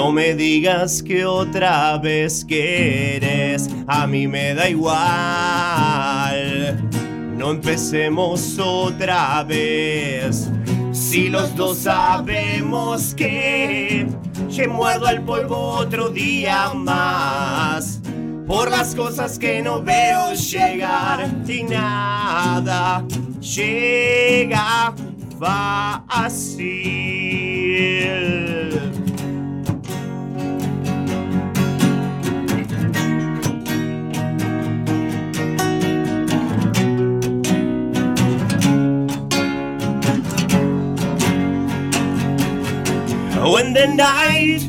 No 0.00 0.12
me 0.12 0.34
digas 0.34 1.02
que 1.02 1.26
otra 1.26 1.98
vez 1.98 2.42
quieres, 2.46 3.68
a 3.86 4.06
mí 4.06 4.26
me 4.26 4.54
da 4.54 4.66
igual. 4.66 4.98
No 7.36 7.50
empecemos 7.50 8.58
otra 8.58 9.44
vez. 9.44 10.50
Si 10.90 11.28
los 11.28 11.54
dos 11.54 11.80
sabemos 11.80 13.14
que 13.14 14.08
que 14.56 14.66
muerdo 14.66 15.06
el 15.06 15.20
polvo 15.20 15.58
otro 15.58 16.08
día 16.08 16.72
más 16.74 18.00
por 18.46 18.70
las 18.70 18.94
cosas 18.94 19.38
que 19.38 19.60
no 19.60 19.82
veo 19.82 20.32
llegar 20.32 21.28
y 21.46 21.62
nada 21.64 23.04
llega 23.38 24.94
fácil. 25.38 26.70
The 43.80 43.86
night 43.86 44.60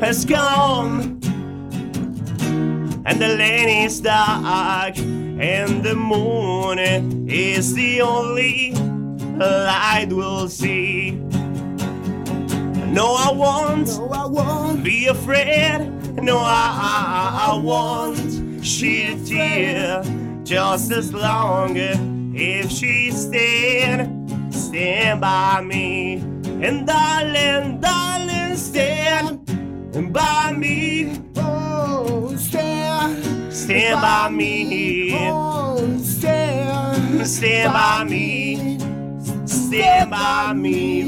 has 0.00 0.24
gone 0.24 1.20
and 3.06 3.20
the 3.22 3.28
lane 3.38 3.86
is 3.86 4.00
dark 4.00 4.98
and 4.98 5.84
the 5.84 5.94
moon 5.94 6.80
is 7.28 7.74
the 7.74 8.00
only 8.00 8.72
light 9.38 10.08
we'll 10.10 10.48
see. 10.48 11.12
No, 12.90 13.14
I 13.14 13.30
won't 13.32 13.88
I 14.12 14.26
won't 14.26 14.82
be 14.82 15.06
afraid. 15.06 15.88
No, 16.20 16.38
I, 16.38 17.52
I 17.52 17.60
won't 17.62 18.64
shed 18.66 19.20
a 19.20 19.24
tear 19.24 20.02
just 20.42 20.90
as 20.90 21.14
long 21.14 21.76
if 22.34 22.68
she 22.68 23.12
stand, 23.12 24.52
stand 24.52 25.20
by 25.20 25.60
me. 25.60 26.14
And 26.60 26.84
darling, 26.88 27.80
darling, 27.80 28.07
stand 28.68 30.12
by 30.12 30.52
me. 30.56 31.20
oh, 31.36 32.34
stand, 32.36 33.52
Stand 33.52 34.00
by 34.00 34.28
me. 34.30 35.12
oh, 35.14 35.76
stand, 36.02 37.26
Stand 37.26 37.72
by 40.10 40.52
me. 40.54 41.04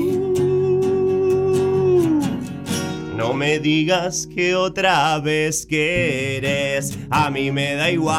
No 3.17 3.33
me 3.35 3.59
digas 3.59 4.27
que 4.27 4.55
otra 4.55 5.19
vez 5.19 5.67
quieres, 5.67 6.99
a 7.11 7.29
mí 7.31 7.51
me 7.53 7.75
da 7.75 7.91
igual. 7.91 8.17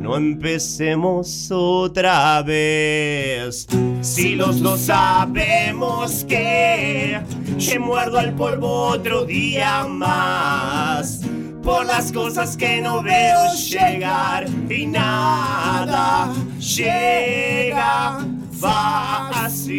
No 0.00 0.16
empecemos 0.16 1.50
otra 1.50 2.42
vez. 2.42 3.66
Si 4.02 4.34
los 4.34 4.60
dos 4.60 4.80
sabemos 4.80 6.26
que, 6.28 7.20
que 7.56 7.78
muerdo 7.78 8.18
al 8.18 8.34
polvo 8.34 8.88
otro 8.88 9.24
día 9.24 9.86
más. 9.86 11.20
Por 11.62 11.86
las 11.86 12.10
cosas 12.10 12.56
que 12.56 12.80
no 12.80 13.00
veo 13.00 13.54
llegar 13.54 14.46
y 14.68 14.86
nada 14.86 16.34
llega 16.58 18.26
fácil. 18.58 19.70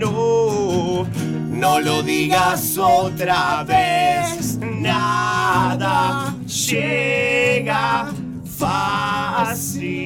No, 0.00 1.06
no 1.48 1.78
lo 1.78 2.02
digas 2.02 2.76
otra 2.76 3.62
vez. 3.62 4.58
Nada 4.58 6.34
llega 6.46 8.12
fácil. 8.58 10.02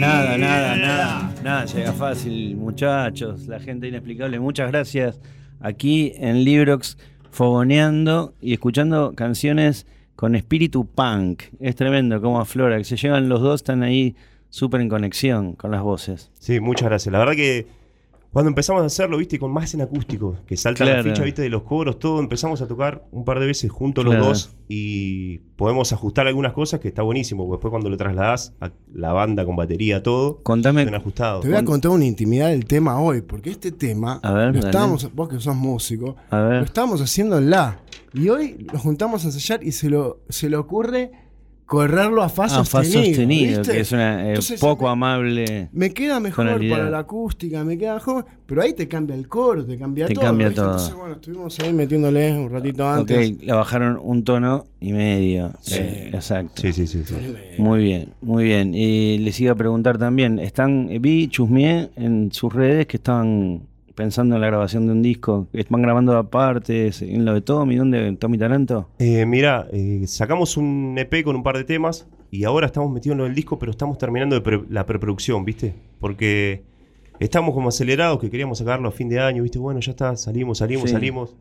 Nada, 0.00 0.38
nada, 0.38 0.76
nada. 0.76 1.29
Nada 1.42 1.64
llega 1.64 1.92
fácil, 1.92 2.54
muchachos. 2.56 3.46
La 3.46 3.58
gente 3.60 3.88
inexplicable. 3.88 4.38
Muchas 4.38 4.70
gracias. 4.70 5.18
Aquí 5.58 6.12
en 6.16 6.44
Librox, 6.44 6.98
fogoneando 7.30 8.34
y 8.42 8.52
escuchando 8.52 9.14
canciones 9.14 9.86
con 10.16 10.34
espíritu 10.34 10.86
punk. 10.86 11.44
Es 11.58 11.76
tremendo 11.76 12.20
cómo 12.20 12.40
aflora. 12.40 12.76
Que 12.76 12.84
se 12.84 12.96
llevan 12.96 13.30
los 13.30 13.40
dos, 13.40 13.62
están 13.62 13.82
ahí 13.82 14.16
súper 14.50 14.82
en 14.82 14.90
conexión 14.90 15.54
con 15.54 15.70
las 15.70 15.80
voces. 15.80 16.30
Sí, 16.38 16.60
muchas 16.60 16.90
gracias. 16.90 17.10
La 17.10 17.18
verdad 17.18 17.34
que 17.34 17.66
cuando 18.32 18.48
empezamos 18.48 18.82
a 18.82 18.86
hacerlo, 18.86 19.16
viste, 19.18 19.38
con 19.38 19.52
más 19.52 19.74
en 19.74 19.80
acústico, 19.80 20.36
que 20.46 20.56
salta 20.56 20.84
la 20.84 21.02
ficha, 21.02 21.24
viste, 21.24 21.42
de 21.42 21.48
los 21.48 21.62
coros, 21.62 21.98
todo, 21.98 22.20
empezamos 22.20 22.62
a 22.62 22.68
tocar 22.68 23.04
un 23.10 23.24
par 23.24 23.40
de 23.40 23.46
veces 23.46 23.70
juntos 23.70 24.04
los 24.04 24.16
dos 24.16 24.56
y 24.68 25.38
podemos 25.56 25.92
ajustar 25.92 26.28
algunas 26.28 26.52
cosas 26.52 26.78
que 26.78 26.88
está 26.88 27.02
buenísimo, 27.02 27.44
porque 27.44 27.58
después 27.58 27.70
cuando 27.70 27.90
lo 27.90 27.96
trasladás 27.96 28.54
a 28.60 28.70
la 28.94 29.12
banda 29.12 29.44
con 29.44 29.56
batería, 29.56 30.02
todo, 30.02 30.40
Contame. 30.44 30.82
ajustado. 30.82 31.40
Te 31.40 31.48
voy 31.48 31.56
a 31.56 31.64
contar 31.64 31.90
una 31.90 32.04
intimidad 32.04 32.50
del 32.50 32.66
tema 32.66 33.00
hoy, 33.00 33.22
porque 33.22 33.50
este 33.50 33.72
tema, 33.72 34.20
A 34.22 34.32
ver, 34.32 34.54
lo 34.54 34.60
estábamos, 34.60 35.12
vos 35.12 35.28
que 35.28 35.40
sos 35.40 35.56
músico, 35.56 36.16
A 36.30 36.38
lo 36.38 36.64
estábamos 36.64 37.00
haciendo 37.00 37.38
en 37.38 37.50
la. 37.50 37.80
Y 38.12 38.28
hoy 38.28 38.66
nos 38.72 38.82
juntamos 38.82 39.24
a 39.24 39.28
ensayar 39.28 39.64
y 39.64 39.72
se, 39.72 39.88
lo, 39.88 40.20
se 40.28 40.48
le 40.48 40.56
ocurre 40.56 41.10
correrlo 41.70 42.20
a 42.24 42.28
fa 42.28 42.46
Ah, 42.46 42.64
fa 42.64 42.82
sostenido. 42.82 43.04
sostenido, 43.04 43.58
¿viste? 43.58 43.72
que 43.74 43.80
es 43.80 43.92
una 43.92 44.24
eh, 44.24 44.28
Entonces, 44.30 44.58
poco 44.60 44.86
me- 44.86 44.90
amable. 44.90 45.68
Me 45.72 45.90
queda 45.94 46.18
mejor 46.18 46.46
tonalidad. 46.46 46.76
para 46.78 46.90
la 46.90 46.98
acústica, 46.98 47.62
me 47.62 47.78
queda 47.78 47.94
mejor, 47.94 48.26
pero 48.44 48.60
ahí 48.62 48.72
te 48.72 48.88
cambia 48.88 49.14
el 49.14 49.28
coro, 49.28 49.64
te 49.64 49.78
cambia 49.78 50.06
Te 50.06 50.14
todo. 50.14 50.24
cambia 50.24 50.48
¿viste? 50.48 50.60
todo. 50.62 50.70
Entonces, 50.72 50.94
bueno, 50.96 51.14
estuvimos 51.14 51.60
ahí 51.60 51.72
metiéndole 51.72 52.32
un 52.36 52.50
ratito 52.50 52.88
antes. 52.88 53.30
Ok, 53.36 53.42
la 53.44 53.54
bajaron 53.54 54.00
un 54.02 54.24
tono 54.24 54.64
y 54.80 54.92
medio. 54.92 55.52
Sí. 55.60 55.76
Eh, 55.78 56.10
exacto. 56.12 56.60
Sí, 56.60 56.72
sí, 56.72 56.88
sí. 56.88 57.04
sí. 57.06 57.14
Muy 57.58 57.84
bien, 57.84 58.14
muy 58.20 58.42
bien. 58.42 58.74
Y 58.74 59.18
les 59.18 59.40
iba 59.40 59.52
a 59.52 59.54
preguntar 59.54 59.96
también, 59.96 60.40
están, 60.40 60.88
vi, 61.00 61.28
chusmeé 61.28 61.90
en 61.94 62.32
sus 62.32 62.52
redes 62.52 62.86
que 62.88 62.96
estaban 62.96 63.60
pensando 64.00 64.34
en 64.36 64.40
la 64.40 64.46
grabación 64.46 64.86
de 64.86 64.92
un 64.92 65.02
disco, 65.02 65.46
están 65.52 65.82
grabando 65.82 66.16
aparte, 66.16 66.90
en 67.02 67.26
lo 67.26 67.34
de 67.34 67.42
Tommy, 67.42 67.76
¿dónde? 67.76 68.16
Tommy 68.16 68.38
Taranto. 68.38 68.88
Eh, 68.98 69.26
mira, 69.26 69.66
eh, 69.72 70.04
sacamos 70.06 70.56
un 70.56 70.94
EP 70.96 71.22
con 71.22 71.36
un 71.36 71.42
par 71.42 71.58
de 71.58 71.64
temas 71.64 72.08
y 72.30 72.44
ahora 72.44 72.64
estamos 72.64 72.90
metidos 72.90 73.12
en 73.12 73.18
lo 73.18 73.24
del 73.24 73.34
disco, 73.34 73.58
pero 73.58 73.70
estamos 73.72 73.98
terminando 73.98 74.34
de 74.36 74.40
pre- 74.40 74.62
la 74.70 74.86
preproducción, 74.86 75.44
¿viste? 75.44 75.74
Porque 75.98 76.62
estamos 77.18 77.52
como 77.52 77.68
acelerados, 77.68 78.18
que 78.18 78.30
queríamos 78.30 78.56
sacarlo 78.56 78.88
a 78.88 78.92
fin 78.92 79.10
de 79.10 79.20
año, 79.20 79.42
¿viste? 79.42 79.58
Bueno, 79.58 79.80
ya 79.80 79.90
está, 79.90 80.16
salimos, 80.16 80.56
salimos, 80.58 80.84
Sí. 80.88 80.94
salimos. 80.94 81.36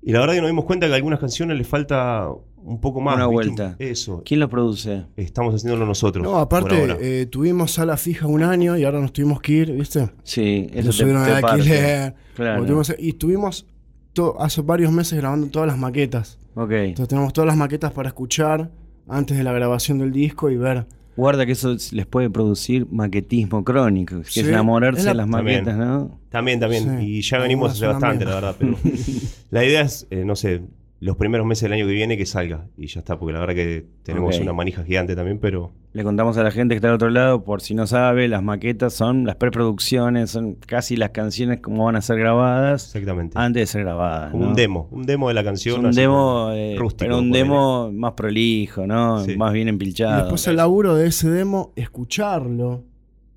Y 0.00 0.12
la 0.12 0.20
verdad 0.20 0.34
que 0.34 0.40
nos 0.42 0.50
dimos 0.50 0.64
cuenta 0.66 0.86
que 0.86 0.92
a 0.92 0.96
algunas 0.96 1.18
canciones 1.18 1.58
les 1.58 1.66
falta 1.66 2.28
un 2.62 2.80
poco 2.80 3.00
más. 3.00 3.16
Una 3.16 3.26
¿viste? 3.26 3.34
vuelta. 3.34 3.76
Eso. 3.78 4.22
¿Quién 4.24 4.40
lo 4.40 4.48
produce? 4.48 5.04
Estamos 5.16 5.54
haciéndolo 5.54 5.86
nosotros. 5.86 6.22
No, 6.22 6.38
aparte, 6.38 6.96
eh, 7.00 7.26
tuvimos 7.26 7.72
sala 7.72 7.96
fija 7.96 8.26
un 8.26 8.42
año 8.42 8.76
y 8.76 8.84
ahora 8.84 9.00
nos 9.00 9.12
tuvimos 9.12 9.40
que 9.40 9.52
ir, 9.52 9.72
¿viste? 9.72 10.10
Sí, 10.22 10.66
eso 10.72 10.86
Nos 10.86 10.96
te, 10.96 11.02
subieron 11.02 11.24
te 11.24 11.30
alquiler. 11.32 12.14
Claro. 12.34 12.64
Tuvimos- 12.64 12.94
y 12.98 13.08
estuvimos 13.10 13.66
to- 14.12 14.40
hace 14.40 14.62
varios 14.62 14.92
meses 14.92 15.18
grabando 15.18 15.46
todas 15.48 15.66
las 15.68 15.78
maquetas. 15.78 16.38
Ok. 16.54 16.70
Entonces 16.72 17.08
tenemos 17.08 17.32
todas 17.32 17.46
las 17.46 17.56
maquetas 17.56 17.92
para 17.92 18.08
escuchar 18.08 18.70
antes 19.08 19.36
de 19.36 19.44
la 19.44 19.52
grabación 19.52 19.98
del 19.98 20.12
disco 20.12 20.50
y 20.50 20.56
ver. 20.56 20.86
Guarda 21.16 21.44
que 21.44 21.52
eso 21.52 21.76
les 21.92 22.06
puede 22.06 22.30
producir 22.30 22.86
maquetismo 22.90 23.62
crónico, 23.64 24.20
que 24.20 24.24
Sí, 24.30 24.40
es 24.40 24.48
enamorarse 24.48 25.00
es 25.00 25.04
la- 25.06 25.10
de 25.12 25.16
las 25.16 25.30
También. 25.30 25.64
maquetas, 25.64 25.76
¿no? 25.86 26.18
También, 26.30 26.60
también. 26.60 26.98
Sí. 27.00 27.06
Y 27.06 27.20
ya 27.22 27.38
venimos 27.38 27.72
hace 27.72 27.86
bastante, 27.86 28.24
la 28.24 28.34
verdad. 28.36 28.56
Pero 28.58 28.76
la 29.50 29.64
idea 29.64 29.82
es, 29.82 30.06
eh, 30.10 30.24
no 30.24 30.34
sé, 30.36 30.62
los 31.00 31.16
primeros 31.16 31.46
meses 31.46 31.62
del 31.62 31.72
año 31.72 31.86
que 31.86 31.92
viene 31.94 32.16
que 32.18 32.26
salga. 32.26 32.66
Y 32.76 32.86
ya 32.86 33.00
está, 33.00 33.18
porque 33.18 33.32
la 33.32 33.40
verdad 33.40 33.54
que 33.54 33.86
tenemos 34.02 34.38
una 34.38 34.52
manija 34.52 34.84
gigante 34.84 35.16
también, 35.16 35.38
pero 35.38 35.72
Le 35.92 36.04
contamos 36.04 36.36
a 36.36 36.42
la 36.42 36.50
gente 36.50 36.74
que 36.74 36.76
está 36.76 36.88
al 36.88 36.94
otro 36.94 37.08
lado, 37.10 37.42
por 37.42 37.62
si 37.62 37.74
no 37.74 37.86
sabe, 37.86 38.28
las 38.28 38.42
maquetas 38.42 38.92
son 38.92 39.24
las 39.24 39.36
preproducciones, 39.36 40.30
son 40.30 40.54
casi 40.54 40.96
las 40.96 41.10
canciones 41.10 41.60
como 41.60 41.86
van 41.86 41.96
a 41.96 42.02
ser 42.02 42.18
grabadas 42.18 42.84
exactamente. 42.94 43.38
antes 43.38 43.62
de 43.62 43.66
ser 43.66 43.82
grabadas. 43.82 44.30
Como 44.30 44.44
¿no? 44.44 44.50
un 44.50 44.56
demo, 44.56 44.88
un 44.90 45.04
demo 45.06 45.28
de 45.28 45.34
la 45.34 45.40
Es 45.40 45.46
canción. 45.46 45.86
un 45.86 45.92
demo, 45.92 46.50
eh, 46.52 46.76
rústico, 46.78 46.98
pero 47.06 47.18
un 47.18 47.32
demo 47.32 47.90
más 47.92 48.12
prolijo, 48.12 48.86
¿no? 48.86 49.24
Sí. 49.24 49.36
Más 49.36 49.52
bien 49.54 49.68
Y 49.68 49.70
empilchado. 49.70 50.18
después 50.20 50.46
el 50.48 50.56
laburo 50.56 50.94
de 50.96 51.06
ese 51.08 51.30
demo, 51.30 51.72
escucharlo, 51.76 52.84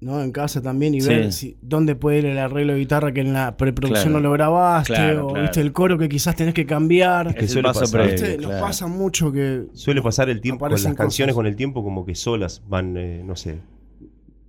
¿no? 0.04 0.22
En 0.22 0.32
casa 0.32 0.62
también 0.62 0.94
y 0.96 1.02
Sí. 1.02 1.10
ver 1.10 1.32
si, 1.34 1.58
dónde 1.62 1.96
puede 1.96 2.20
ir 2.20 2.26
el 2.26 2.38
arreglo 2.38 2.74
de 2.74 2.80
guitarra 2.80 3.12
que 3.14 3.22
en 3.22 3.34
la 3.34 3.58
preproducción 3.58 4.10
Claro. 4.12 4.22
no 4.24 4.30
lo 4.30 4.34
grabaste, 4.34 4.94
Claro, 4.94 5.26
o 5.28 5.30
claro. 5.30 5.42
viste 5.44 5.62
el 5.62 5.72
coro 5.74 5.98
que 5.98 6.10
quizás 6.10 6.36
tenés 6.36 6.54
que 6.54 6.66
cambiar. 6.66 7.28
Es 7.28 7.36
que 7.36 7.48
suele 7.48 7.68
pasar. 7.70 7.90
previo, 7.90 8.12
¿Viste? 8.14 8.38
Nos 8.38 8.52
pasa 8.62 8.88
mucho 8.88 9.32
que 9.32 9.64
Suele 9.74 10.02
pasar 10.02 10.30
el 10.30 10.42
tiempo 10.42 10.60
con 10.66 10.72
las 10.72 10.84
canciones 10.84 11.34
cosas. 11.34 11.36
con 11.36 11.46
el 11.48 11.56
tiempo 11.56 11.84
como 11.84 12.06
que 12.06 12.16
solas 12.16 12.62
van, 12.68 12.96
eh, 12.98 13.22
no 13.26 13.36
sé, 13.36 13.60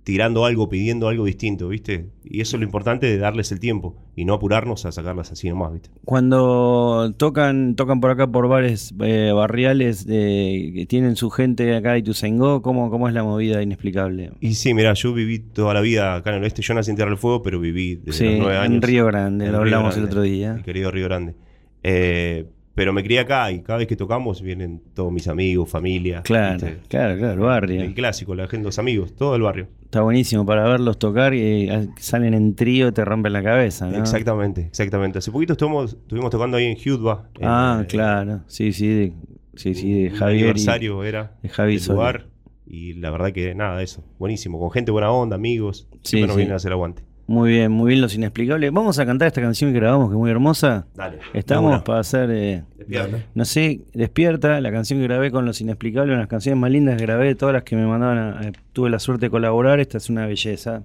tirando 0.05 0.45
algo, 0.45 0.69
pidiendo 0.69 1.07
algo 1.09 1.25
distinto, 1.25 1.67
¿viste? 1.67 2.05
Y 2.23 2.39
eso 2.39 2.55
es 2.55 2.59
lo 2.59 2.65
importante 2.65 3.07
de 3.07 3.17
darles 3.17 3.51
el 3.51 3.59
tiempo 3.59 3.95
y 4.15 4.23
no 4.23 4.35
apurarnos 4.35 4.85
a 4.85 4.91
sacarlas 4.91 5.31
así 5.31 5.49
nomás, 5.49 5.73
¿viste? 5.73 5.89
Cuando 6.05 7.11
tocan 7.17 7.75
tocan 7.75 7.99
por 7.99 8.11
acá 8.11 8.27
por 8.27 8.47
bares 8.47 8.93
eh, 9.01 9.31
barriales 9.33 10.05
de, 10.05 10.71
que 10.75 10.85
tienen 10.85 11.15
su 11.15 11.31
gente 11.31 11.75
acá 11.75 11.93
de 11.93 11.99
Ituzaingó, 11.99 12.61
¿cómo, 12.61 12.91
¿cómo 12.91 13.07
es 13.07 13.15
la 13.15 13.23
movida 13.23 13.63
inexplicable? 13.63 14.31
Y 14.39 14.53
sí, 14.53 14.75
mira, 14.75 14.93
yo 14.93 15.11
viví 15.11 15.39
toda 15.39 15.73
la 15.73 15.81
vida 15.81 16.13
acá 16.15 16.29
en 16.29 16.37
el 16.37 16.43
oeste. 16.43 16.61
Yo 16.61 16.75
nací 16.75 16.91
en 16.91 16.97
Tierra 16.97 17.09
del 17.09 17.17
Fuego, 17.17 17.41
pero 17.41 17.59
viví 17.59 17.95
desde 17.95 18.13
Sí, 18.13 18.25
los 18.25 18.39
nueve 18.41 18.57
años. 18.57 18.75
en 18.75 18.81
Río 18.83 19.07
Grande, 19.07 19.47
en 19.47 19.51
lo 19.53 19.57
hablamos 19.57 19.97
el 19.97 20.03
otro 20.05 20.21
día. 20.21 20.53
Mi 20.53 20.61
querido 20.63 20.91
Río 20.91 21.05
Grande. 21.05 21.33
Eh, 21.81 22.45
pero 22.75 22.93
me 22.93 23.03
crié 23.03 23.19
acá 23.21 23.51
y 23.51 23.61
cada 23.61 23.79
vez 23.79 23.87
que 23.87 23.95
tocamos 23.95 24.41
vienen 24.41 24.81
todos 24.93 25.11
mis 25.11 25.27
amigos, 25.27 25.69
familia. 25.69 26.21
Claro, 26.21 26.53
¿viste? 26.53 26.77
claro, 26.89 27.17
claro, 27.17 27.33
el 27.33 27.39
barrio. 27.39 27.81
El 27.81 27.93
clásico, 27.93 28.35
la 28.35 28.47
gente, 28.47 28.65
los 28.65 28.77
amigos, 28.77 29.15
todo 29.15 29.35
el 29.35 29.41
barrio. 29.41 29.67
Está 29.85 30.01
buenísimo 30.01 30.45
para 30.45 30.67
verlos 30.67 30.99
tocar 30.99 31.33
y 31.33 31.69
eh, 31.69 31.87
salen 31.97 32.33
en 32.33 32.53
trío 32.53 32.89
y 32.89 32.91
te 32.91 33.03
rompen 33.05 33.31
la 33.33 33.41
cabeza, 33.41 33.87
¿no? 33.87 33.97
Exactamente, 33.97 34.61
exactamente. 34.61 35.19
Hace 35.19 35.31
poquito 35.31 35.53
estuvimos, 35.53 35.93
estuvimos 35.93 36.29
tocando 36.29 36.57
ahí 36.57 36.65
en 36.65 36.77
Hudba. 36.77 37.29
Ah, 37.41 37.77
en, 37.79 37.85
eh, 37.85 37.87
claro. 37.87 38.41
Sí, 38.47 38.73
sí, 38.73 38.87
de, 38.87 39.13
sí, 39.55 39.73
sí, 39.73 40.03
de 40.03 40.09
Javier. 40.11 40.37
y- 40.37 40.41
aniversario 40.43 41.03
era 41.03 41.37
de 41.41 41.49
Javi 41.49 41.77
el 41.77 41.85
lugar. 41.87 42.27
Y 42.67 42.93
la 42.95 43.09
verdad 43.11 43.31
que 43.31 43.55
nada, 43.55 43.81
eso. 43.83 44.03
Buenísimo. 44.19 44.59
Con 44.59 44.71
gente 44.71 44.91
buena 44.91 45.11
onda, 45.11 45.35
amigos. 45.35 45.87
Sí, 46.01 46.17
Siempre 46.17 46.27
nos 46.27 46.35
sí. 46.35 46.39
vienen 46.39 46.53
a 46.53 46.55
hacer 46.57 46.71
aguante. 46.71 47.03
Muy 47.27 47.49
bien, 47.49 47.71
muy 47.71 47.89
bien 47.89 48.01
los 48.01 48.13
inexplicables. 48.13 48.71
Vamos 48.71 48.99
a 48.99 49.05
cantar 49.05 49.27
esta 49.27 49.41
canción 49.41 49.73
que 49.73 49.79
grabamos, 49.79 50.09
que 50.09 50.13
es 50.13 50.19
muy 50.19 50.29
hermosa. 50.29 50.85
Dale. 50.95 51.17
Estamos 51.33 51.81
para 51.81 51.99
hacer, 51.99 52.29
eh, 52.31 52.63
Despierta. 52.77 53.17
no 53.33 53.45
sé, 53.45 53.81
Despierta, 53.93 54.61
la 54.61 54.71
canción 54.71 54.99
que 54.99 55.05
grabé 55.05 55.31
con 55.31 55.43
los 55.45 55.59
inexplicables, 55.59 56.09
una 56.09 56.17
de 56.17 56.21
las 56.23 56.29
canciones 56.29 56.59
más 56.61 56.69
lindas 56.69 56.97
que 56.97 57.03
grabé, 57.05 57.33
todas 57.33 57.53
las 57.53 57.63
que 57.63 57.75
me 57.75 57.87
mandaban, 57.87 58.17
a- 58.19 58.47
eh, 58.47 58.51
tuve 58.73 58.91
la 58.91 58.99
suerte 58.99 59.25
de 59.25 59.29
colaborar, 59.31 59.79
esta 59.79 59.97
es 59.97 60.09
una 60.11 60.27
belleza. 60.27 60.83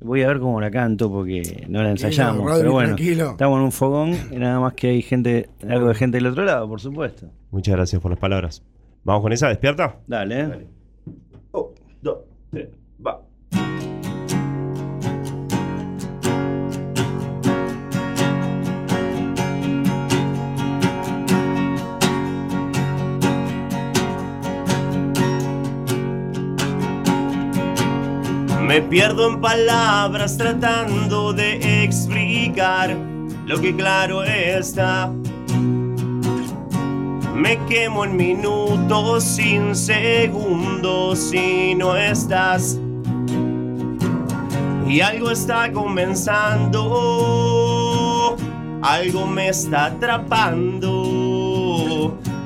Voy 0.00 0.22
a 0.22 0.28
ver 0.28 0.40
cómo 0.40 0.60
la 0.60 0.70
canto 0.70 1.10
porque 1.10 1.66
no 1.68 1.82
la 1.82 1.90
ensayamos, 1.90 2.42
Rodri, 2.44 2.60
pero 2.60 2.72
bueno, 2.72 2.94
tranquilo. 2.96 3.30
estamos 3.32 3.58
en 3.58 3.64
un 3.64 3.72
fogón 3.72 4.12
y 4.30 4.36
nada 4.36 4.60
más 4.60 4.72
que 4.74 4.88
hay 4.88 5.02
gente, 5.02 5.48
algo 5.68 5.88
de 5.88 5.94
gente 5.94 6.16
del 6.18 6.26
otro 6.26 6.44
lado, 6.44 6.68
por 6.68 6.80
supuesto. 6.80 7.28
Muchas 7.50 7.74
gracias 7.76 8.00
por 8.00 8.10
las 8.10 8.20
palabras. 8.20 8.62
Vamos 9.04 9.22
con 9.22 9.32
esa, 9.32 9.48
despierta. 9.48 9.96
Dale, 10.06 10.40
¿eh? 10.40 10.46
Dale. 10.48 10.66
Un, 11.52 11.64
dos, 12.02 12.18
tres, 12.50 12.68
Me 28.76 28.82
pierdo 28.82 29.26
en 29.26 29.40
palabras 29.40 30.36
tratando 30.36 31.32
de 31.32 31.82
explicar 31.82 32.94
lo 33.46 33.58
que 33.58 33.74
claro 33.74 34.22
está. 34.22 35.10
Me 37.34 37.56
quemo 37.64 38.04
en 38.04 38.16
minutos 38.16 39.24
sin 39.24 39.74
segundos 39.74 41.18
si 41.18 41.74
no 41.74 41.96
estás. 41.96 42.78
y 44.86 45.00
algo 45.00 45.30
está 45.30 45.72
comenzando, 45.72 46.76
algo 48.82 49.26
me 49.26 49.48
está 49.48 49.86
atrapando. 49.86 51.15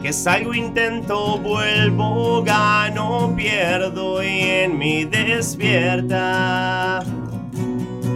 Que 0.03 0.15
salgo, 0.15 0.55
intento, 0.55 1.39
vuelvo, 1.39 2.43
gano, 2.43 3.35
pierdo 3.37 4.23
y 4.23 4.41
en 4.41 4.79
mí 4.79 5.05
despierta. 5.05 7.05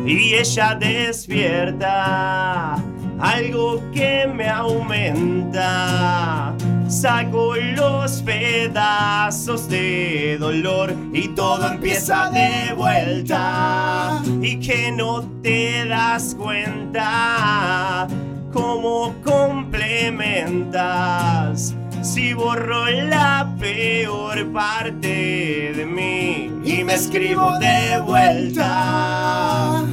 Y 0.06 0.34
ella 0.34 0.74
despierta 0.74 2.76
algo 3.20 3.82
que 3.92 4.26
me 4.26 4.48
aumenta. 4.48 6.54
Saco 6.88 7.54
los 7.56 8.22
pedazos 8.22 9.68
de 9.68 10.38
dolor 10.38 10.94
y 11.12 11.28
todo 11.28 11.72
empieza 11.72 12.30
de 12.30 12.72
vuelta. 12.74 14.22
Y 14.40 14.58
que 14.58 14.90
no 14.90 15.22
te 15.42 15.86
das 15.86 16.34
cuenta 16.34 18.08
cómo 18.54 19.14
complementas. 19.24 21.74
Si 22.02 22.32
borro 22.34 22.88
la 22.88 23.52
peor 23.58 24.52
parte 24.52 25.72
de 25.76 25.84
mí 25.84 26.52
y 26.64 26.84
me 26.84 26.94
escribo 26.94 27.58
de 27.58 28.00
vuelta. 28.00 29.84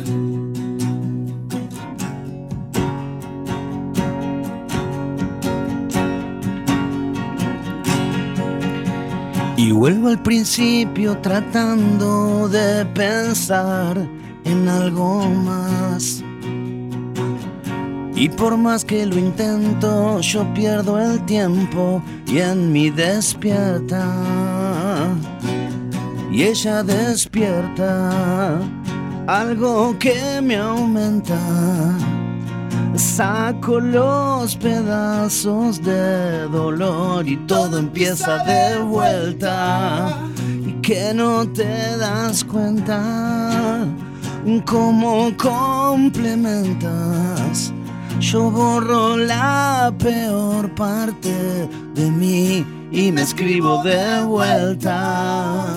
Y 9.57 9.71
vuelvo 9.71 10.09
al 10.09 10.21
principio 10.21 11.17
tratando 11.19 12.47
de 12.49 12.85
pensar 12.85 13.97
en 14.43 14.67
algo 14.67 15.29
más. 15.29 16.23
Y 18.21 18.29
por 18.29 18.55
más 18.55 18.85
que 18.85 19.03
lo 19.07 19.17
intento, 19.17 20.21
yo 20.21 20.45
pierdo 20.53 20.99
el 20.99 21.25
tiempo 21.25 22.03
y 22.27 22.37
en 22.37 22.71
mí 22.71 22.91
despierta. 22.91 24.05
Y 26.31 26.43
ella 26.43 26.83
despierta 26.83 28.59
algo 29.25 29.97
que 29.97 30.39
me 30.39 30.57
aumenta. 30.57 31.39
Saco 32.93 33.79
los 33.79 34.55
pedazos 34.55 35.81
de 35.81 36.41
dolor 36.49 37.27
y 37.27 37.37
todo 37.47 37.79
empieza 37.79 38.43
de 38.43 38.77
vuelta. 38.83 40.15
Y 40.63 40.73
que 40.73 41.11
no 41.15 41.51
te 41.51 41.97
das 41.97 42.43
cuenta 42.43 43.83
cómo 44.67 45.35
complementas. 45.37 47.73
Yo 48.21 48.51
borro 48.51 49.17
la 49.17 49.91
peor 49.97 50.69
parte 50.75 51.33
de 51.95 52.11
mí 52.11 52.63
y 52.91 53.11
me 53.11 53.23
escribo 53.23 53.81
de 53.83 54.23
vuelta. 54.23 55.75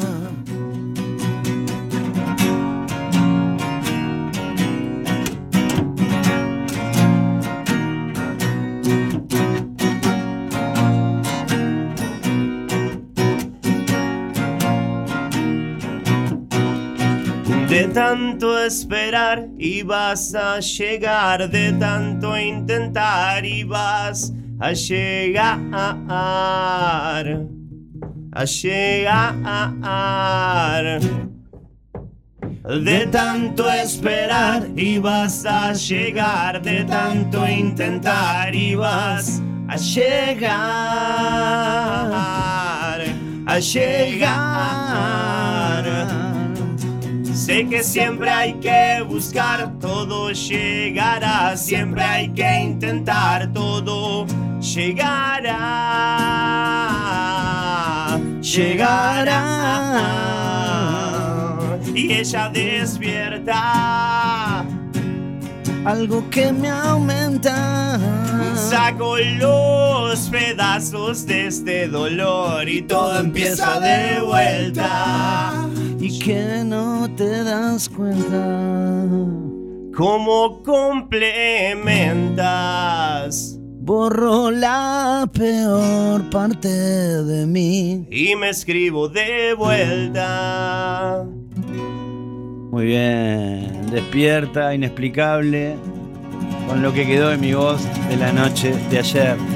Tanto 17.94 18.58
esperar 18.58 19.46
y 19.56 19.84
vas 19.84 20.34
a 20.34 20.58
llegar, 20.58 21.48
de 21.48 21.72
tanto 21.74 22.36
intentar 22.36 23.46
y 23.46 23.62
vas 23.62 24.32
a 24.58 24.72
llegar, 24.72 25.60
a 25.72 27.22
llegar. 28.44 29.24
De 32.64 33.06
tanto 33.12 33.70
esperar 33.70 34.66
y 34.74 34.98
vas 34.98 35.46
a 35.46 35.72
llegar, 35.74 36.60
de 36.62 36.82
tanto 36.84 37.46
intentar 37.46 38.52
y 38.54 38.74
vas 38.74 39.42
a 39.68 39.76
llegar, 39.76 40.50
a 43.46 43.58
llegar. 43.60 45.43
Sé 47.44 47.68
que 47.68 47.84
siempre 47.84 48.30
hay 48.30 48.54
que 48.54 49.04
buscar, 49.06 49.70
todo 49.78 50.30
llegará, 50.30 51.54
siempre 51.58 52.02
hay 52.02 52.30
que 52.30 52.60
intentar, 52.60 53.52
todo 53.52 54.24
llegará, 54.60 55.52
llegará. 58.40 59.42
Y 61.94 62.14
ella 62.14 62.48
despierta, 62.48 63.60
Algo 65.84 66.24
que 66.30 66.50
me 66.50 66.70
aumenta. 66.70 67.98
saco 68.56 69.18
los 70.14 70.28
pedazos 70.28 71.26
de 71.26 71.48
este 71.48 71.88
dolor 71.88 72.68
y 72.68 72.82
todo 72.82 73.18
empieza 73.18 73.80
de 73.80 74.20
vuelta. 74.20 75.68
Y 75.98 76.20
que 76.20 76.62
no 76.64 77.10
te 77.16 77.42
das 77.42 77.88
cuenta. 77.88 79.08
¿Cómo 79.96 80.62
complementas? 80.62 83.58
Borro 83.58 84.52
la 84.52 85.28
peor 85.32 86.30
parte 86.30 86.68
de 86.68 87.44
mí. 87.46 88.06
Y 88.08 88.36
me 88.36 88.50
escribo 88.50 89.08
de 89.08 89.54
vuelta. 89.54 91.24
Muy 92.70 92.86
bien, 92.86 93.90
despierta, 93.90 94.72
inexplicable, 94.76 95.74
con 96.68 96.82
lo 96.82 96.92
que 96.92 97.04
quedó 97.04 97.30
de 97.30 97.36
mi 97.36 97.52
voz 97.52 97.82
de 98.08 98.16
la 98.16 98.32
noche 98.32 98.72
de 98.90 99.00
ayer. 99.00 99.53